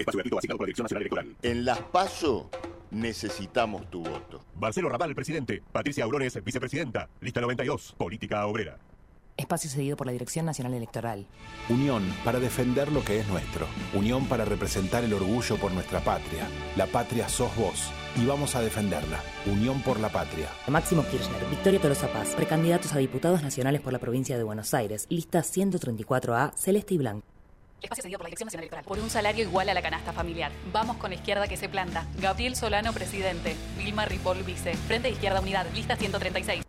[0.00, 1.36] Espacio asignado por la Dirección Nacional Electoral.
[1.42, 2.50] En Las PASO
[2.90, 4.44] Necesitamos tu voto.
[4.56, 5.62] Marcelo Raval, presidente.
[5.72, 7.08] Patricia Aurones, vicepresidenta.
[7.20, 8.78] Lista 92, Política Obrera.
[9.36, 11.26] Espacio cedido por la Dirección Nacional Electoral.
[11.70, 13.66] Unión para defender lo que es nuestro.
[13.94, 16.46] Unión para representar el orgullo por nuestra patria.
[16.76, 19.22] La patria sos vos y vamos a defenderla.
[19.46, 20.50] Unión por la patria.
[20.68, 25.06] Máximo Kirchner, Victoria Tolosa Paz, precandidatos a diputados nacionales por la provincia de Buenos Aires.
[25.08, 27.39] Lista 134A, Celeste y Blanco.
[27.82, 28.84] Espacio cedido por la Dirección Nacional Electoral.
[28.84, 30.52] Por un salario igual a la canasta familiar.
[30.72, 32.06] Vamos con la izquierda que se planta.
[32.20, 33.56] Gabriel Solano, presidente.
[33.78, 34.74] Vilma Ripoll, vice.
[34.74, 35.66] Frente de Izquierda Unidad.
[35.74, 36.62] Lista 136.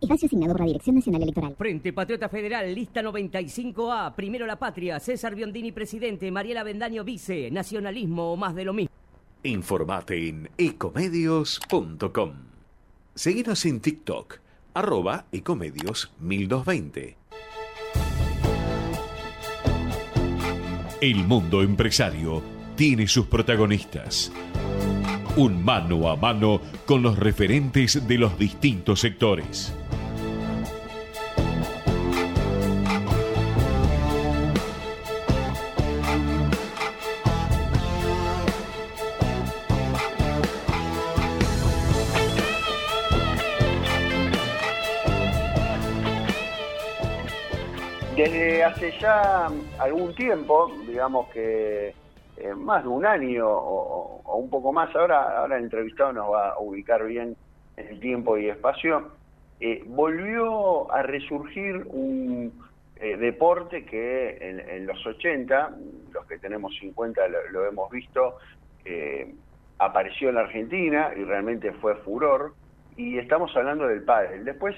[0.00, 1.54] Espacio asignado por la Dirección Nacional Electoral.
[1.56, 4.14] Frente Patriota Federal, lista 95A.
[4.14, 5.00] Primero la patria.
[5.00, 6.30] César Biondini, presidente.
[6.30, 7.50] Mariela Bendaño, vice.
[7.50, 8.94] Nacionalismo o más de lo mismo.
[9.42, 12.32] Informate en ecomedios.com.
[13.14, 14.38] Seguinos en TikTok,
[14.74, 17.16] arroba ecomedios 1220.
[21.04, 22.42] El mundo empresario
[22.76, 24.32] tiene sus protagonistas.
[25.36, 29.74] Un mano a mano con los referentes de los distintos sectores.
[49.04, 51.96] Ya algún tiempo, digamos que
[52.36, 56.50] eh, más de un año o, un poco más, ahora, ahora el entrevistado nos va
[56.50, 57.36] a ubicar bien
[57.76, 59.18] en el tiempo y espacio,
[59.60, 62.52] eh, volvió a resurgir un
[62.96, 65.76] eh, deporte que en, los 80,
[66.10, 68.36] los que tenemos 50 lo, hemos visto,
[69.78, 72.56] apareció en la Argentina y realmente fue furor,
[72.96, 74.44] y estamos hablando del pádel.
[74.44, 74.76] Después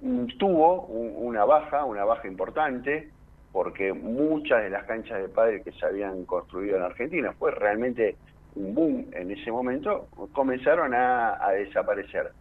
[0.00, 3.13] mm, tuvo un- una baja, una baja importante,
[3.54, 8.16] porque muchas de las canchas de pádel que se habían construido en Argentina, fue realmente
[8.56, 12.32] un boom en ese momento, comenzaron a, desaparecer.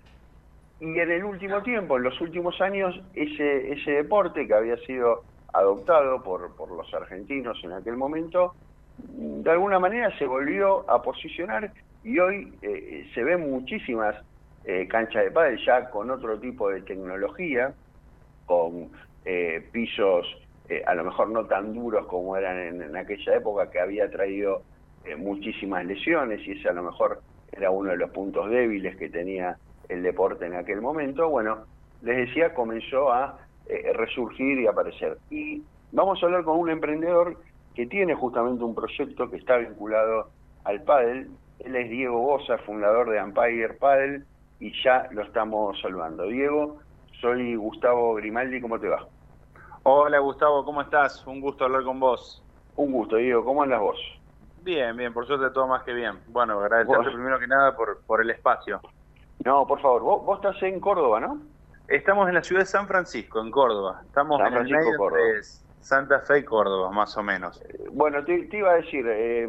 [0.80, 5.22] Y en el último tiempo, en los últimos años, ese, ese deporte que había sido
[5.54, 8.56] adoptado por, por los argentinos en aquel momento,
[8.98, 11.72] de alguna manera se volvió a posicionar
[12.04, 14.16] y hoy eh, se ven muchísimas
[14.66, 17.72] eh, canchas de pádel ya con otro tipo de tecnología,
[18.48, 18.90] con
[19.26, 20.26] eh, pisos
[20.70, 24.62] eh, a lo mejor no tan duros como eran en, aquella época que había traído
[25.06, 27.22] eh, muchísimas lesiones y ese a lo mejor
[27.52, 29.58] era uno de los puntos débiles que tenía
[29.90, 31.30] el deporte en aquel momento.
[31.30, 31.66] Bueno,
[32.02, 35.18] les decía, comenzó a eh, resurgir y aparecer.
[35.30, 37.38] Y vamos a hablar con un emprendedor
[37.76, 40.30] que tiene justamente un proyecto que está vinculado
[40.64, 41.30] al pádel.
[41.60, 44.24] Él es Diego Bosa, fundador de Empire Paddle,
[44.60, 46.28] y ya lo estamos saludando.
[46.28, 46.80] Diego,
[47.22, 49.08] soy Gustavo Grimaldi, ¿cómo te va?
[49.84, 51.26] Hola Gustavo, ¿cómo estás?
[51.28, 52.44] Un gusto hablar con vos.
[52.76, 54.00] Un gusto, Diego, ¿cómo andas vos?
[54.58, 56.22] Bien, bien, por suerte todo más que bien.
[56.28, 58.82] Bueno, agradecerte Vos- primero que nada por, por el espacio.
[59.44, 61.42] No, por favor, vos, vos estás en Córdoba, ¿no?
[61.88, 64.02] Estamos en la ciudad de San Francisco, en Córdoba.
[64.06, 65.22] Estamos San en el medio Córdoba.
[65.28, 65.42] entre
[65.80, 67.62] Santa Fe y Córdoba, más o menos.
[67.92, 69.48] Bueno, te, te iba a decir, eh,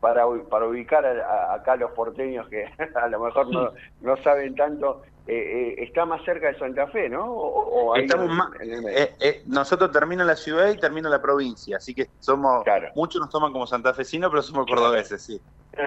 [0.00, 2.64] para, para ubicar a- a- acá los porteños que
[2.94, 7.08] a lo mejor no, no saben tanto, eh, eh, está más cerca de Santa Fe,
[7.10, 7.30] ¿no?
[7.30, 11.76] O, o ahí Estamos más- eh, eh, nosotros termina la ciudad y termina la provincia,
[11.76, 12.64] así que somos,
[12.94, 15.38] muchos nos toman como santafesinos, pero somos cordobeses, sí.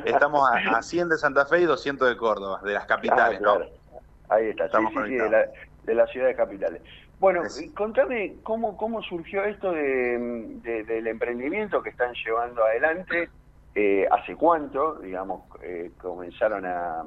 [0.06, 3.43] Estamos a, a 100 de Santa Fe y 200 de Córdoba, de las capitales, Ah,
[3.43, 3.65] claro.
[3.65, 4.01] ¿no?
[4.30, 5.45] Ahí está, sí, Estamos sí, sí, de, la,
[5.82, 6.84] de las ciudades capitales.
[7.17, 10.19] Bueno, y contame cómo, cómo surgió esto de,
[10.62, 13.30] de- del emprendimiento que están llevando adelante,
[13.73, 17.04] eh, hace cuánto, digamos, eh, comenzaron a,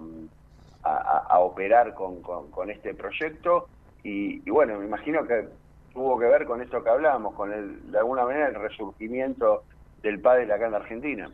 [0.84, 3.68] a- a- operar con, con- con este proyecto
[4.02, 5.48] y, y bueno, me imagino que
[5.92, 9.64] tuvo que ver con esto que hablábamos, con el, de alguna manera el resurgimiento
[10.02, 11.30] del pádel acá en la Argentina.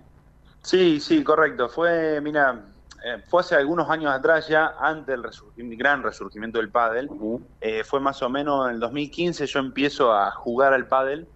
[0.63, 1.69] Sí, sí, correcto.
[1.69, 2.67] Fue, mira,
[3.05, 7.09] eh, fue hace algunos años atrás ya, antes del resurgim- gran resurgimiento del pádel.
[7.61, 11.27] Eh, fue más o menos en el 2015 yo empiezo a jugar al pádel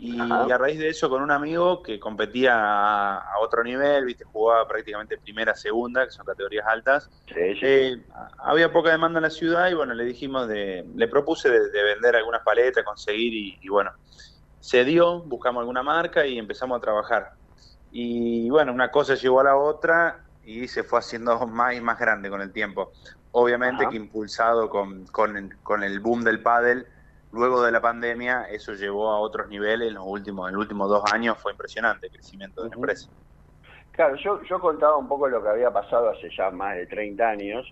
[0.00, 0.54] y, Ajá.
[0.54, 4.66] a raíz de eso con un amigo que competía a, a otro nivel, viste, jugaba
[4.68, 7.10] prácticamente primera, segunda, que son categorías altas.
[7.34, 8.06] Eh,
[8.38, 11.82] había poca demanda en la ciudad y bueno, le dijimos de, le propuse de, de
[11.82, 13.90] vender algunas paletas, conseguir y, y bueno,
[14.60, 17.32] se dio, buscamos alguna marca y empezamos a trabajar.
[17.90, 21.98] Y bueno, una cosa llevó a la otra y se fue haciendo más y más
[21.98, 22.92] grande con el tiempo.
[23.32, 23.90] Obviamente Ajá.
[23.90, 26.86] que impulsado con, con, con el boom del pádel,
[27.32, 29.88] luego de la pandemia, eso llevó a otros niveles.
[29.88, 33.08] En los últimos, en los últimos dos años fue impresionante el crecimiento de la empresa.
[33.92, 37.28] Claro, yo, yo contaba un poco lo que había pasado hace ya más de 30
[37.28, 37.66] años,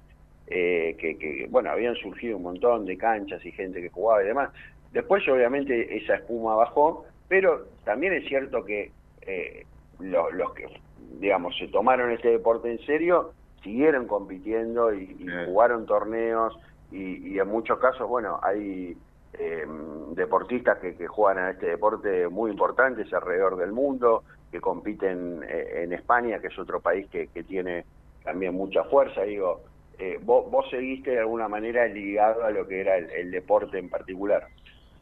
[0.47, 4.27] eh, que, que, bueno, habían surgido un montón de canchas y gente que jugaba y
[4.27, 4.51] demás.
[4.91, 8.93] Después, obviamente, esa espuma bajó, pero también es cierto que
[9.23, 9.67] eh,
[9.99, 13.33] lo- los que digamos, se tomaron este deporte en serio,
[13.63, 16.57] siguieron compitiendo y, jugaron torneos
[16.91, 18.97] y, en muchos casos, bueno, hay
[19.35, 19.67] eh,
[20.13, 25.83] deportistas que, que, juegan a este deporte muy importantes alrededor del mundo, que compiten eh,
[25.83, 27.85] en España, que es otro país que, que tiene
[28.25, 29.23] también mucha fuerza.
[29.23, 29.63] Digo,
[29.99, 33.89] eh, vos, vos, seguiste de alguna manera ligado a lo que era el, deporte en
[33.89, 34.47] particular.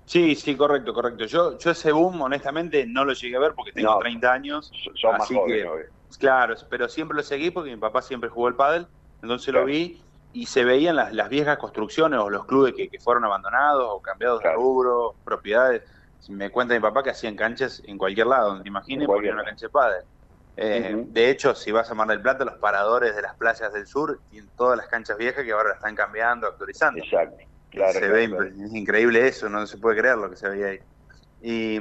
[0.04, 1.24] Sí, sí, correcto, correcto.
[1.24, 4.72] Yo, yo ese boom, honestamente, no lo llegué a ver porque tengo 30 años.
[4.94, 5.66] Son más jóvenes,
[6.18, 8.86] Claro, pero siempre lo seguí porque mi papá siempre jugó el pádel,
[9.20, 10.00] entonces lo vi
[10.34, 14.42] y se veían las, las viejas construcciones o los clubes que, fueron abandonados o cambiados
[14.42, 15.82] de rubro, propiedades.
[16.28, 19.36] Me cuenta mi papá que hacían canchas en cualquier lado, donde te imagines, porque era
[19.36, 20.02] una cancha de pádel.
[20.56, 23.86] Eh, de hecho, si vas a Mar del Plata, los paradores de las playas del
[23.86, 27.02] sur tienen todas las canchas viejas que ahora las están cambiando, actualizando.
[27.02, 27.44] Exacto.
[27.70, 30.80] Claro, se ve es increíble eso, no se puede creer lo que se veía ahí.
[31.42, 31.78] Y,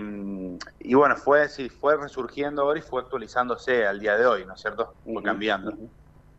[0.80, 4.56] y, bueno, fue sí, fue resurgiendo ahora y fue actualizándose al día de hoy, ¿no
[4.56, 4.94] es cierto?
[5.06, 5.74] Fue cambiando,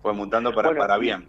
[0.02, 1.28] fue mutando para, para bien.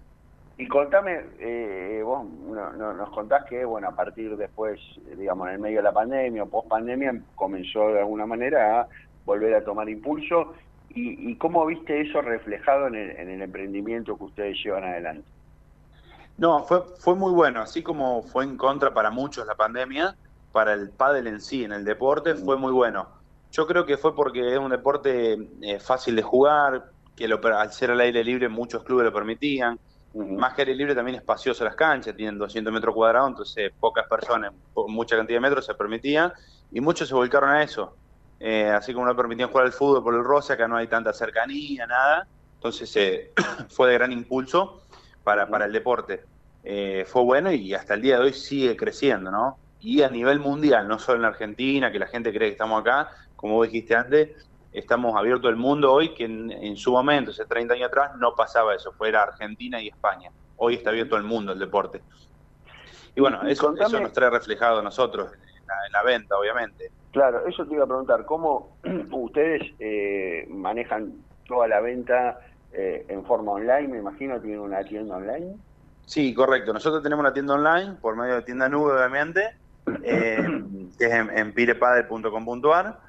[0.58, 4.80] Y contame, eh, vos no, nos contás que, bueno, a partir después,
[5.18, 8.88] digamos, en el medio de la pandemia o post pandemia, comenzó de alguna manera a
[9.26, 10.54] volver a tomar impulso
[10.98, 15.28] ¿Y, cómo viste eso reflejado en el, emprendimiento que ustedes llevan adelante?
[16.38, 17.62] No, fue, fue muy bueno.
[17.62, 20.16] Así como fue en contra para muchos la pandemia,
[20.54, 23.10] para el pádel en sí, en el deporte, fue muy bueno.
[23.52, 27.92] Yo creo que fue porque es un deporte eh, fácil de jugar, que al ser
[27.92, 29.78] al aire libre muchos clubes lo permitían.
[30.16, 34.54] Más que aire libre también espacioso las canchas, tienen 200 metros cuadrados, entonces pocas personas,
[34.88, 36.34] mucha cantidad de metros se permitía
[36.72, 37.96] y muchos se volcaron a eso.
[38.40, 41.12] Eh, así como no permitían jugar al fútbol por el roce, acá no hay tanta
[41.12, 42.28] cercanía, nada.
[42.56, 43.32] Entonces eh,
[43.70, 44.84] fue de gran impulso
[45.24, 46.24] para, para el deporte.
[46.64, 49.58] Eh, fue bueno y hasta el día de hoy sigue creciendo, ¿no?
[49.82, 53.10] Y a nivel mundial, no solo en Argentina, que la gente cree que estamos acá,
[53.36, 54.30] como vos dijiste antes,
[54.76, 58.76] estamos abiertos al mundo hoy, que en, su momento, hace 30 años atrás, no pasaba
[58.76, 60.32] eso, fuera Argentina y España.
[60.58, 62.02] Hoy está abierto al mundo el deporte.
[63.16, 66.92] Y bueno, eso, eso nos trae reflejado a nosotros en la venta, obviamente.
[67.12, 68.78] Claro, eso te iba a preguntar, ¿cómo
[69.12, 71.14] ustedes eh, manejan
[71.48, 72.40] toda la venta
[72.74, 73.88] eh, en forma online?
[73.88, 75.56] Me imagino tienen una tienda online.
[76.06, 76.74] Sí, correcto.
[76.74, 79.56] Nosotros tenemos una tienda online por medio de tienda nube, obviamente,
[80.04, 80.38] eh,
[81.00, 83.00] que es en, en pirepadel.com.ar.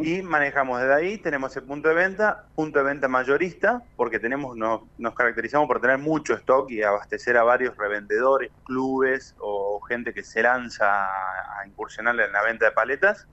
[0.00, 4.56] Y manejamos desde ahí, tenemos el punto de venta, punto de venta mayorista, porque tenemos
[4.56, 10.12] nos, nos caracterizamos por tener mucho stock y abastecer a varios revendedores, clubes o gente
[10.12, 13.28] que se lanza a, incursionar en la venta de paletas.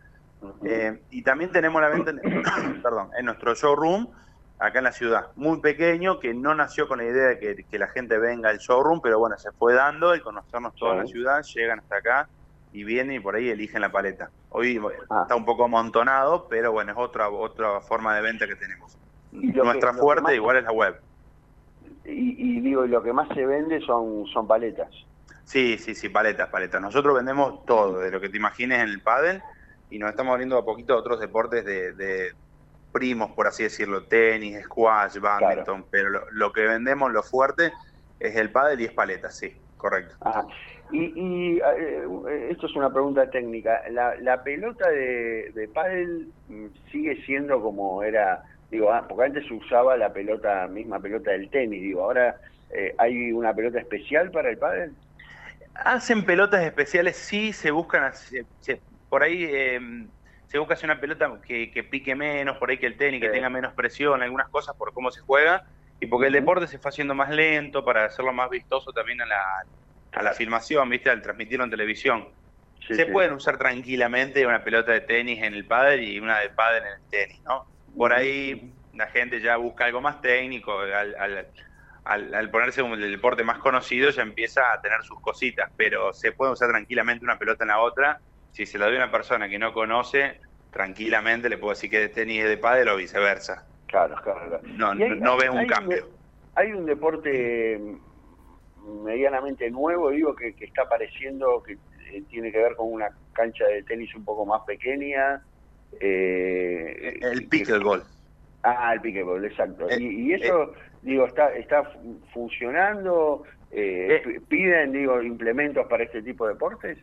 [0.64, 2.44] Eh, y también tenemos la venta, en,
[2.84, 4.08] perdón, en nuestro showroom,
[4.60, 7.88] acá en la ciudad, muy pequeño, que no nació con la idea de que, la
[7.88, 11.80] gente venga al showroom, pero bueno, se fue dando y conocernos toda la ciudad, llegan
[11.80, 12.30] hasta acá
[12.72, 14.30] y vienen y por ahí eligen la paleta.
[14.50, 15.22] Hoy ah.
[15.24, 18.98] está un poco amontonado, pero bueno, es otra otra forma de venta que tenemos.
[19.32, 21.00] Nuestra fuerte igual es la web.
[22.06, 24.90] Y, y, digo, lo que más se vende son, son paletas.
[25.46, 26.82] Sí, sí, sí, paletas, paletas.
[26.82, 29.42] Nosotros vendemos todo, de lo que te imagines en el pádel,
[29.90, 32.34] y nos estamos abriendo a poquito a otros deportes de,
[32.92, 37.72] primos, por así decirlo, tenis, squash, badminton, pero lo, que vendemos, lo fuerte,
[38.20, 40.16] es el pádel y es paletas, sí, correcto.
[40.92, 42.04] Y, eh,
[42.50, 43.82] esto es una pregunta técnica.
[43.90, 49.54] ¿La, pelota de, de pádel mm, sigue siendo como era, digo, ah, porque antes se
[49.54, 52.38] usaba la pelota, misma pelota del tenis, digo, ahora
[52.72, 54.94] eh, hay una pelota especial para el pádel?
[55.76, 58.12] Hacen pelotas especiales, sí, se buscan,
[59.10, 60.08] por ahí em,
[60.48, 63.50] se busca hacer una pelota que, pique menos, por ahí que el tenis, que tenga
[63.50, 65.66] menos presión, algunas cosas por cómo se juega,
[66.00, 69.26] y porque el deporte se fue haciendo más lento para hacerlo más vistoso también a
[69.26, 69.66] la
[70.14, 71.10] a la filmación, ¿viste?
[71.10, 72.28] Al transmitirlo en televisión.
[72.88, 76.84] se pueden usar tranquilamente una pelota de tenis en el pádel y una de pádel
[76.84, 77.68] en el tenis, ¿no?
[77.96, 81.48] Por ahí la gente ya busca algo más técnico, al,
[82.04, 86.32] al, ponerse como el deporte más conocido ya empieza a tener sus cositas, pero se
[86.32, 88.20] puede usar tranquilamente una pelota en la otra.
[88.52, 90.40] Si se la doy a una persona que no conoce,
[90.72, 93.66] tranquilamente le puedo decir que de tenis es de pádel o viceversa.
[93.88, 94.60] Claro, claro.
[94.64, 96.10] No, no, veo un cambio.
[96.56, 97.80] hay un deporte
[99.04, 101.74] medianamente nuevo, digo, que, está apareciendo, que
[102.12, 105.42] eh, tiene que ver con una cancha de tenis un poco más pequeña.
[106.00, 108.04] Eh, el pickleball.
[108.64, 109.90] Ah, el pickleball, exacto.
[109.90, 111.84] Eh, y, eso, digo, está, está
[112.34, 113.44] funcionando.
[113.70, 116.98] ¿Piden, digo, implementos para este tipo de deportes?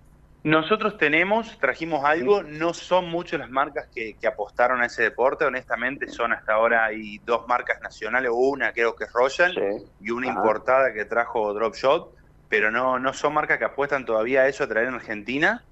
[0.46, 6.06] Nosotros tenemos, trajimos algo, no son muchas las marcas que, apostaron a ese deporte, honestamente
[6.06, 9.52] son hasta ahora hay dos marcas nacionales, una creo que es Royal
[10.00, 12.14] y una importada que trajo Drop Shot,
[12.48, 15.64] pero no, no son marcas que apuestan todavía a eso a traer en Argentina,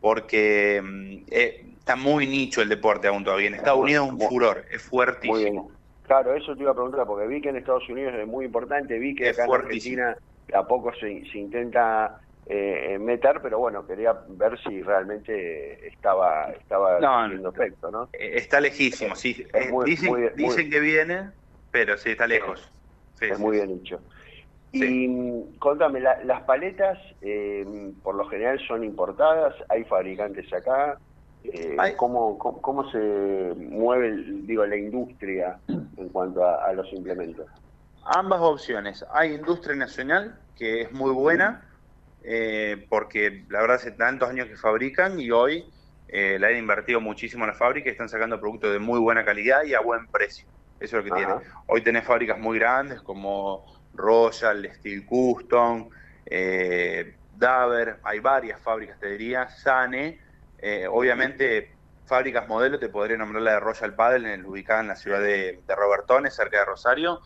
[0.00, 3.48] porque mm, eh, está muy nicho el deporte aún todavía.
[3.48, 5.72] En Estados Unidos es un furor, es fuertísimo.
[6.06, 8.96] Claro, eso te iba a preguntar, porque vi que en Estados Unidos es muy importante,
[8.96, 10.16] vi que acá en Argentina
[10.54, 12.20] a poco se, se intenta
[12.52, 18.08] eh, meter, pero bueno, quería ver si realmente estaba estaba No, efecto, ¿no?
[18.12, 19.46] Eh, Está lejísimo, sí.
[19.54, 21.32] Eh, muy- dicen muy- dicen muy- que viene,
[21.70, 22.72] pero sí, está lejos.
[23.14, 23.66] Sí, es sí, muy sí.
[23.66, 24.02] bien hecho.
[24.72, 30.98] Y contame, la- las paletas eh, por lo general son importadas, hay fabricantes acá.
[31.42, 32.98] Eh, ¿cómo, cómo, cómo se
[33.56, 37.46] mueve digo, la industria en cuanto a, a los implementos?
[38.04, 39.04] Ambas opciones.
[39.12, 41.69] Hay industria nacional, que es muy buena,
[42.22, 45.64] eh, porque la verdad hace tantos años que fabrican y hoy
[46.08, 49.24] eh, la han invertido muchísimo en la fábrica y están sacando productos de muy buena
[49.24, 50.48] calidad y a buen precio.
[50.78, 51.38] Eso es lo que Ajá.
[51.38, 51.50] tiene.
[51.66, 55.88] Hoy tenés fábricas muy grandes como Royal, Steel Custom,
[56.24, 60.20] eh, Daver, hay varias fábricas, te diría, Sane,
[60.58, 65.20] eh, obviamente fábricas modelo, te podría nombrar la de Royal Paddle, ubicada en la ciudad
[65.20, 67.20] de, de Robertones, cerca de Rosario,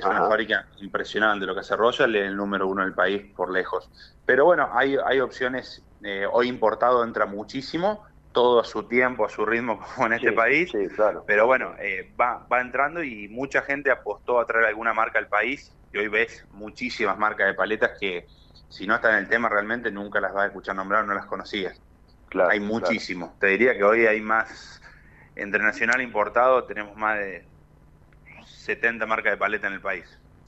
[0.00, 3.32] que es una fábrica impresionante lo que hace Royal, es el número uno del país
[3.34, 3.90] por lejos.
[4.24, 9.28] Pero bueno, hay, hay opciones, eh, hoy importado entra muchísimo, todo a su tiempo, a
[9.28, 10.72] su ritmo, como en este Sí, país.
[10.72, 11.24] Sí, claro.
[11.24, 15.28] Pero bueno, eh, va, va entrando y mucha gente apostó a traer alguna marca al
[15.28, 18.26] país y hoy ves muchísimas marcas de paletas que
[18.68, 21.26] si no están en el tema realmente nunca las vas a escuchar nombrar, no las
[21.26, 21.82] conocías.
[22.26, 23.36] Claro, hay muchísimo.
[23.40, 24.80] Te diría que hoy hay más,
[25.34, 27.47] entre nacional e importado, tenemos más de
[28.68, 30.06] 70 marcas de paleta en el país.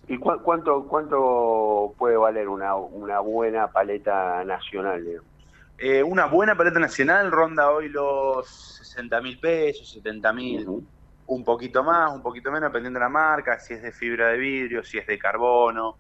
[0.09, 5.05] ¿Y cu- cuánto cuánto puede valer una, una buena paleta nacional?
[5.05, 5.31] digamos?
[5.79, 8.47] Eh, una buena paleta nacional ronda hoy los
[8.79, 10.71] 60 mil pesos, 70 mil,
[11.27, 14.39] un poquito más, un poquito menos, dependiendo de la marca, si es de fibra de
[14.39, 15.99] vidrio, si es de carbono,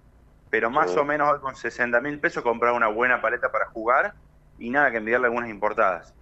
[0.51, 4.15] pero más o menos hoy con 60 mil pesos comprar una buena paleta para jugar
[4.59, 6.15] y nada que enviarle algunas importadas.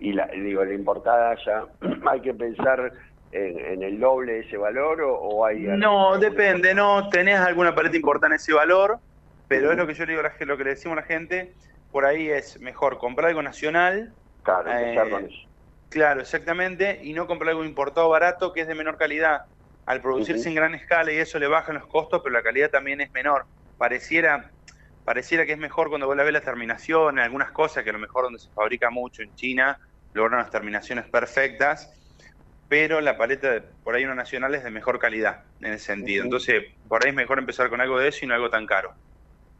[0.00, 1.66] Y la, digo, la importada ya
[2.10, 2.92] hay que pensar
[3.34, 5.60] en, en el doble de ese valor o, o hay...
[5.60, 8.98] No, depende, no tenés alguna paleta importada en ese valor,
[9.48, 11.06] pero es lo que yo le digo, a la lo que le decimos a la
[11.06, 11.52] gente,
[11.90, 14.12] por ahí es mejor comprar algo nacional.
[14.42, 15.48] Claro, eh, con eso.
[15.90, 19.42] Claro, exactamente, y no comprar algo importado barato que es de menor calidad.
[19.86, 23.00] Al producirse en gran escala y eso le bajan los costos, pero la calidad también
[23.02, 23.44] es menor.
[23.76, 24.50] Pareciera,
[25.04, 27.98] pareciera que es mejor cuando vos la ves las terminaciones, algunas cosas que a lo
[27.98, 29.78] mejor donde se fabrica mucho en China
[30.14, 31.92] logran las terminaciones perfectas,
[32.74, 36.24] pero la paleta de- por ahí una nacional es de mejor calidad en ese sentido.
[36.24, 38.92] Entonces, por ahí es mejor empezar con algo de eso y no algo tan caro.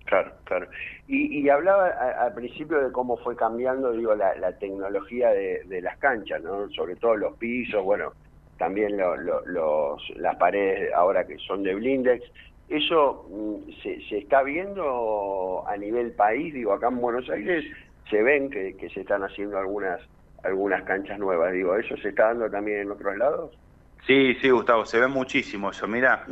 [0.04, 0.68] Claro, claro.
[1.06, 5.62] Y, y hablaba a- al principio de cómo fue cambiando, digo, la, la tecnología de,
[5.66, 6.68] de las canchas, ¿no?
[6.70, 8.14] Sobre todo los pisos, bueno,
[8.58, 12.20] también lo- lo- los, las paredes ahora que son de blindex.
[12.66, 16.52] ¿Eso mm, se, se está viendo a nivel país?
[16.52, 17.64] Digo, acá en Buenos Aires
[18.10, 20.00] se ven que, que se están haciendo algunas
[20.44, 21.52] algunas canchas nuevas.
[21.52, 23.58] Digo, ¿eso se está dando también en otros lados?
[24.06, 25.88] Sí, sí, Gustavo, se ve muchísimo eso.
[25.88, 26.26] Mira,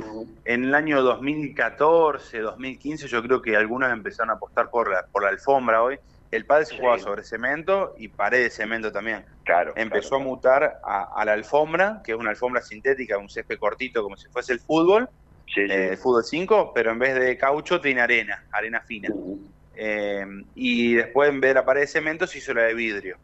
[0.44, 5.22] en el año 2014, 2015, yo creo que algunos empezaron a apostar por la, por
[5.22, 5.98] la alfombra hoy.
[6.30, 9.24] El padre se jugaba sobre cemento y pared de cemento también.
[9.44, 9.72] Claro.
[9.76, 14.02] Empezó a mutar a, a la alfombra, que es una alfombra sintética, un césped cortito,
[14.02, 15.08] como si fuese el fútbol,
[15.56, 19.08] eh, el fútbol 5, pero en vez de caucho tiene arena, arena fina.
[19.74, 23.16] Eh, y después, en vez de la pared de cemento, se hizo la de vidrio.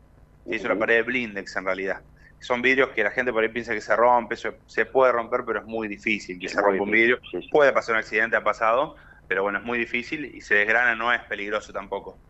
[0.48, 2.02] Se hizo la pared de blindex, en realidad.
[2.40, 5.60] Son vidrios que la gente por ahí piensa que se rompe, se puede romper, pero
[5.60, 7.20] es muy difícil que se rompa un vidrio.
[7.50, 8.96] Puede pasar un accidente, ha pasado,
[9.26, 12.20] pero bueno, es muy difícil y se desgrana, no es peligroso tampoco.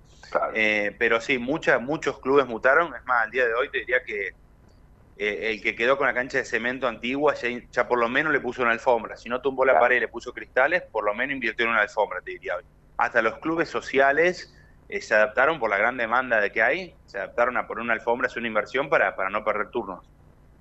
[0.55, 2.95] Eh, pero sí, muchas, muchos clubes mutaron.
[2.95, 4.29] Es más, al día de hoy te diría que
[5.17, 8.33] eh, el que quedó con la cancha de cemento antigua ya, ya por lo menos
[8.33, 9.17] le puso una alfombra.
[9.17, 9.85] Si no tumbó la Claro.
[9.85, 12.65] pared y le puso cristales, por lo menos invirtió en una alfombra, te diría hoy.
[12.97, 14.55] Hasta los clubes sociales
[14.89, 17.95] eh, se adaptaron por la gran demanda de que hay, se adaptaron a poner una
[17.95, 20.11] alfombra, es una inversión para, para no perder turnos.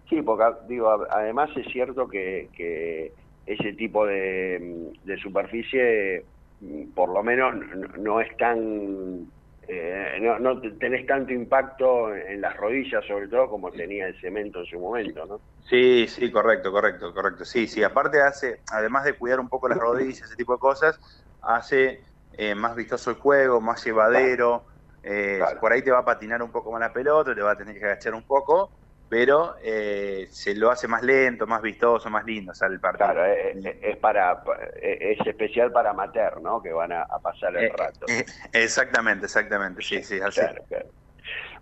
[0.10, 3.14] Sí, porque digo, a- además es cierto que, que
[3.46, 6.28] ese tipo de, de superficie,
[6.60, 9.32] mm, por lo menos, no, no es tan,
[9.68, 14.20] eh, no, no te- tenés tanto impacto en las rodillas, sobre todo como tenía el
[14.22, 15.42] cemento en su momento, ¿no?
[15.60, 17.44] Sí, sí, correcto, correcto, correcto.
[17.44, 20.98] Sí, sí, aparte hace, además de cuidar un poco las rodillas, ese tipo de cosas,
[21.42, 22.07] hace
[22.38, 24.68] eh, más vistoso el juego, más llevadero.
[25.04, 27.58] eh, Por ahí te va a patinar un poco más la pelota, te va a
[27.58, 28.74] tener que agachar un poco,
[29.10, 33.10] pero eh, se lo hace más lento, más vistoso, más lindo sale el partido.
[33.10, 34.44] Claro, es, para
[34.82, 36.62] es especial para amateur, ¿no?
[36.62, 38.08] Que van a, a pasar el rato.
[38.54, 40.42] exactamente, exactamente, sí, sí, así.
[40.42, 40.90] Claro, claro.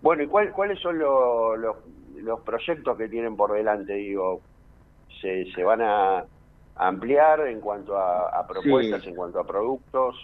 [0.02, 1.76] Bueno, ¿y cuál- cuáles son lo- los,
[2.16, 3.94] los proyectos que tienen por delante?
[3.94, 4.44] Digo,
[5.20, 6.26] ¿se, se van a
[6.76, 9.08] ampliar en cuanto a, a propuestas, Sí.
[9.08, 10.16] en cuanto a productos?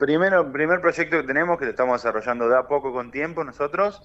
[0.00, 4.02] Primero, primer proyecto que tenemos, que lo estamos desarrollando de a poco con tiempo nosotros,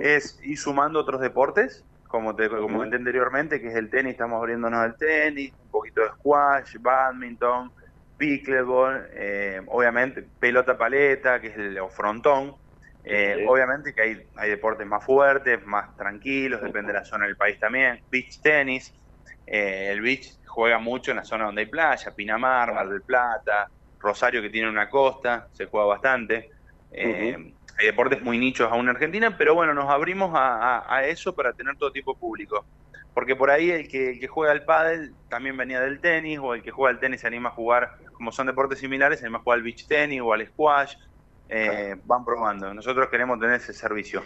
[0.00, 4.80] es ir sumando otros deportes como te comenté anteriormente, que es el tenis, estamos abriéndonos
[4.80, 7.70] al tenis, un poquito de squash, badminton,
[8.16, 12.56] pickleball, eh, obviamente pelota paleta, que es el frontón.
[13.04, 17.36] Eh, obviamente que hay, hay deportes más fuertes, más tranquilos, depende de la zona del
[17.36, 18.00] país también.
[18.10, 18.92] Beach tenis,
[19.46, 23.70] eh, el beach juega mucho en la zona donde hay playa, Pinamar, Mar del Plata,
[23.98, 26.50] Rosario que tiene una costa, se juega bastante.
[27.78, 31.76] Hay deportes muy nichos aún en Argentina, pero bueno, nos abrimos a, eso para tener
[31.76, 32.64] todo tipo de público.
[33.14, 36.72] Porque por ahí el que, juega al pádel también venía del tenis, o el que
[36.72, 39.58] juega al tenis se anima a jugar, como son deportes similares, se anima a jugar
[39.58, 40.94] al beach tenis o al squash,
[41.48, 42.74] eh, van probando.
[42.74, 44.24] Nosotros queremos tener ese servicio.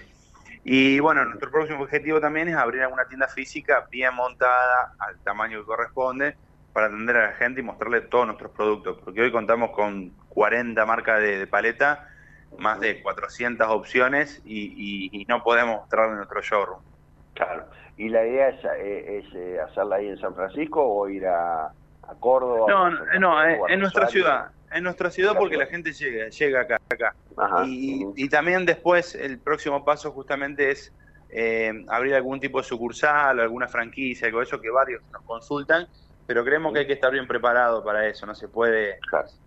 [0.65, 5.61] Y bueno, nuestro próximo objetivo también es abrir alguna tienda física bien montada, al tamaño
[5.61, 6.37] que corresponde,
[6.73, 8.99] para atender a la gente y mostrarle todos nuestros productos.
[9.05, 12.09] Porque hoy contamos con 40 marcas de paleta
[12.59, 16.83] más de 400 opciones y, no podemos mostrarlo en nuestro showroom.
[17.35, 17.67] Claro.
[17.97, 21.73] ¿Y la idea es, eh, eh, hacerla ahí en San Francisco o ir a,
[22.21, 22.67] Córdoba?
[22.69, 24.51] No, no, eh, en, nuestra ciudad.
[24.71, 26.81] En nuestra ciudad porque la gente llega, llega acá.
[26.91, 27.15] acá.
[27.67, 30.93] Y, también después el próximo paso justamente es
[31.89, 35.87] abrir algún tipo de sucursal, alguna franquicia, algo de eso que varios nos consultan
[36.33, 38.99] pero creemos que hay que estar bien preparado para eso, no se puede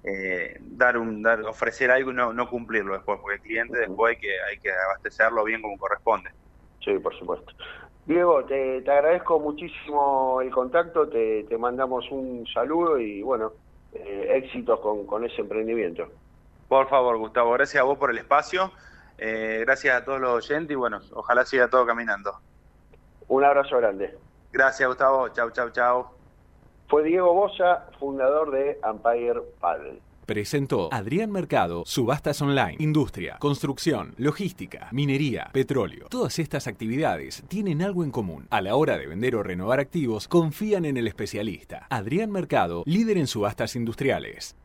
[0.04, 4.16] eh, dar un dar, ofrecer algo y no, no cumplirlo después, porque el cliente después
[4.16, 6.30] hay que, hay que abastecerlo bien como corresponde.
[6.84, 7.52] Sí, por supuesto.
[8.06, 13.54] Diego, te, te agradezco muchísimo el contacto, te, te mandamos un saludo y bueno,
[13.92, 16.08] eh, éxitos con, con ese emprendimiento.
[16.68, 18.72] Por favor, Gustavo, gracias a vos por el espacio,
[19.18, 22.38] eh, gracias a todos los oyentes y bueno, ojalá siga todo caminando.
[23.28, 24.16] Un abrazo grande.
[24.52, 25.30] Gracias, Gustavo.
[25.30, 26.15] Chau, chau, chau.
[26.88, 30.00] Fue Diego Bosa, fundador de Empire Paddle.
[30.26, 36.08] Presentó Adrián Mercado, subastas online, industria, construcción, logística, minería, petróleo.
[36.10, 38.48] Todas estas actividades tienen algo en común.
[38.50, 41.88] A la hora de vender o renovar activos, confían en el especialista.
[41.90, 44.56] Adrián Mercado, líder en subastas industriales.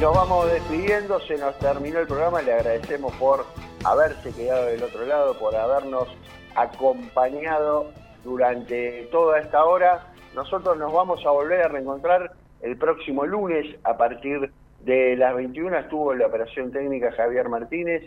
[0.00, 3.44] Nos vamos despidiendo, se nos terminó el programa, le agradecemos por
[3.84, 6.06] haberse quedado del otro lado, por habernos
[6.54, 7.90] acompañado
[8.22, 10.06] durante toda esta hora.
[10.36, 12.30] Nosotros nos vamos a volver a reencontrar
[12.62, 14.52] el próximo lunes a partir
[14.84, 15.76] de las 21.
[15.76, 18.04] Estuvo en la operación técnica Javier Martínez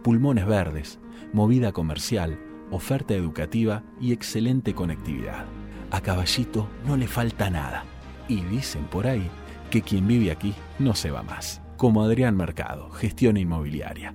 [0.02, 0.98] Pulmones verdes,
[1.32, 2.38] movida comercial
[2.70, 5.46] oferta educativa y excelente conectividad.
[5.90, 7.84] A Caballito no le falta nada.
[8.28, 9.28] Y dicen por ahí
[9.70, 11.62] que quien vive aquí no se va más.
[11.76, 14.14] Como Adrián Mercado, gestión inmobiliaria.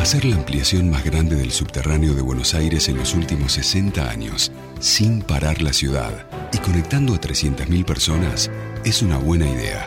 [0.00, 4.50] Hacer la ampliación más grande del subterráneo de Buenos Aires en los últimos 60 años,
[4.78, 8.50] sin parar la ciudad y conectando a 300.000 personas,
[8.82, 9.86] es una buena idea.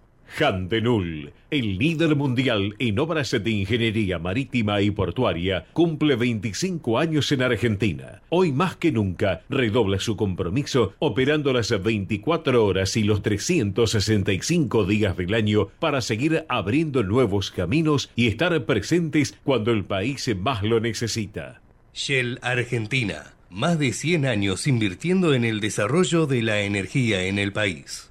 [0.39, 7.41] Handenul, el líder mundial en obras de ingeniería marítima y portuaria, cumple 25 años en
[7.41, 8.21] Argentina.
[8.29, 15.17] Hoy más que nunca redobla su compromiso operando las 24 horas y los 365 días
[15.17, 20.79] del año para seguir abriendo nuevos caminos y estar presentes cuando el país más lo
[20.79, 21.61] necesita.
[21.93, 27.51] Shell Argentina, más de 100 años invirtiendo en el desarrollo de la energía en el
[27.51, 28.10] país.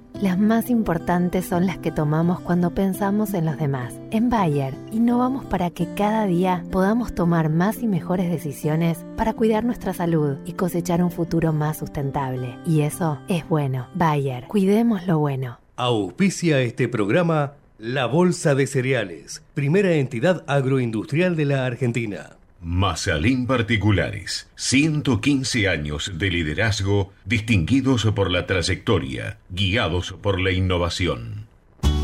[0.21, 3.99] Las más importantes son las que tomamos cuando pensamos en los demás.
[4.11, 9.63] En Bayer, innovamos para que cada día podamos tomar más y mejores decisiones para cuidar
[9.63, 12.55] nuestra salud y cosechar un futuro más sustentable.
[12.67, 13.87] Y eso es bueno.
[13.95, 15.57] Bayer, cuidemos lo bueno.
[15.75, 22.37] Auspicia este programa La Bolsa de Cereales, primera entidad agroindustrial de la Argentina.
[22.63, 31.47] Mazalín Particulares, 115 años de liderazgo distinguidos por la trayectoria, guiados por la innovación.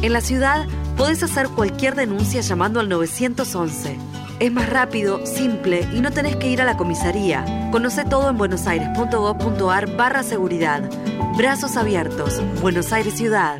[0.01, 0.65] En la ciudad
[0.97, 3.97] podés hacer cualquier denuncia llamando al 911.
[4.39, 7.69] Es más rápido, simple y no tenés que ir a la comisaría.
[7.71, 10.89] Conoce todo en buenosaires.gov.ar barra seguridad.
[11.37, 12.41] Brazos abiertos.
[12.61, 13.59] Buenos Aires Ciudad.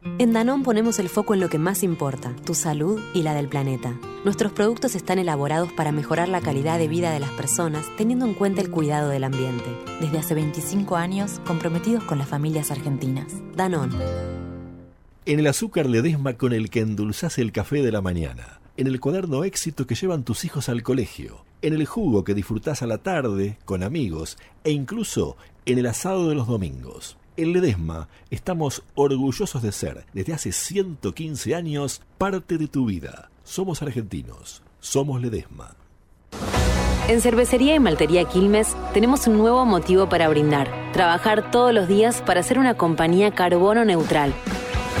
[0.00, 3.48] En Danón ponemos el foco en lo que más importa, tu salud y la del
[3.48, 3.98] planeta.
[4.24, 8.34] Nuestros productos están elaborados para mejorar la calidad de vida de las personas teniendo en
[8.34, 9.64] cuenta el cuidado del ambiente.
[10.00, 13.26] Desde hace 25 años, comprometidos con las familias argentinas.
[13.56, 13.90] Danón.
[15.26, 18.60] En el azúcar Ledesma con el que endulzás el café de la mañana.
[18.76, 21.44] En el cuaderno éxito que llevan tus hijos al colegio.
[21.60, 24.38] En el jugo que disfrutás a la tarde, con amigos.
[24.62, 25.36] E incluso
[25.66, 27.17] en el asado de los domingos.
[27.38, 33.30] En Ledesma estamos orgullosos de ser, desde hace 115 años, parte de tu vida.
[33.44, 35.76] Somos argentinos, somos Ledesma.
[37.06, 40.68] En Cervecería y Maltería Quilmes tenemos un nuevo motivo para brindar.
[40.92, 44.34] Trabajar todos los días para ser una compañía carbono neutral.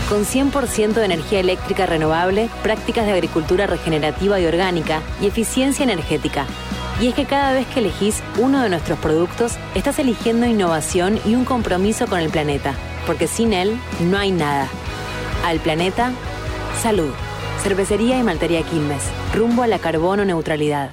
[0.08, 6.46] Con 100% de energía eléctrica renovable, prácticas de agricultura regenerativa y orgánica y eficiencia energética.
[7.00, 11.36] Y es que cada vez que elegís uno de nuestros productos, estás eligiendo innovación y
[11.36, 12.74] un compromiso con el planeta,
[13.06, 14.66] porque sin él no hay nada.
[15.44, 16.12] Al planeta,
[16.82, 17.12] salud.
[17.62, 20.90] Cervecería y Maltería Quilmes, rumbo a la carbono neutralidad.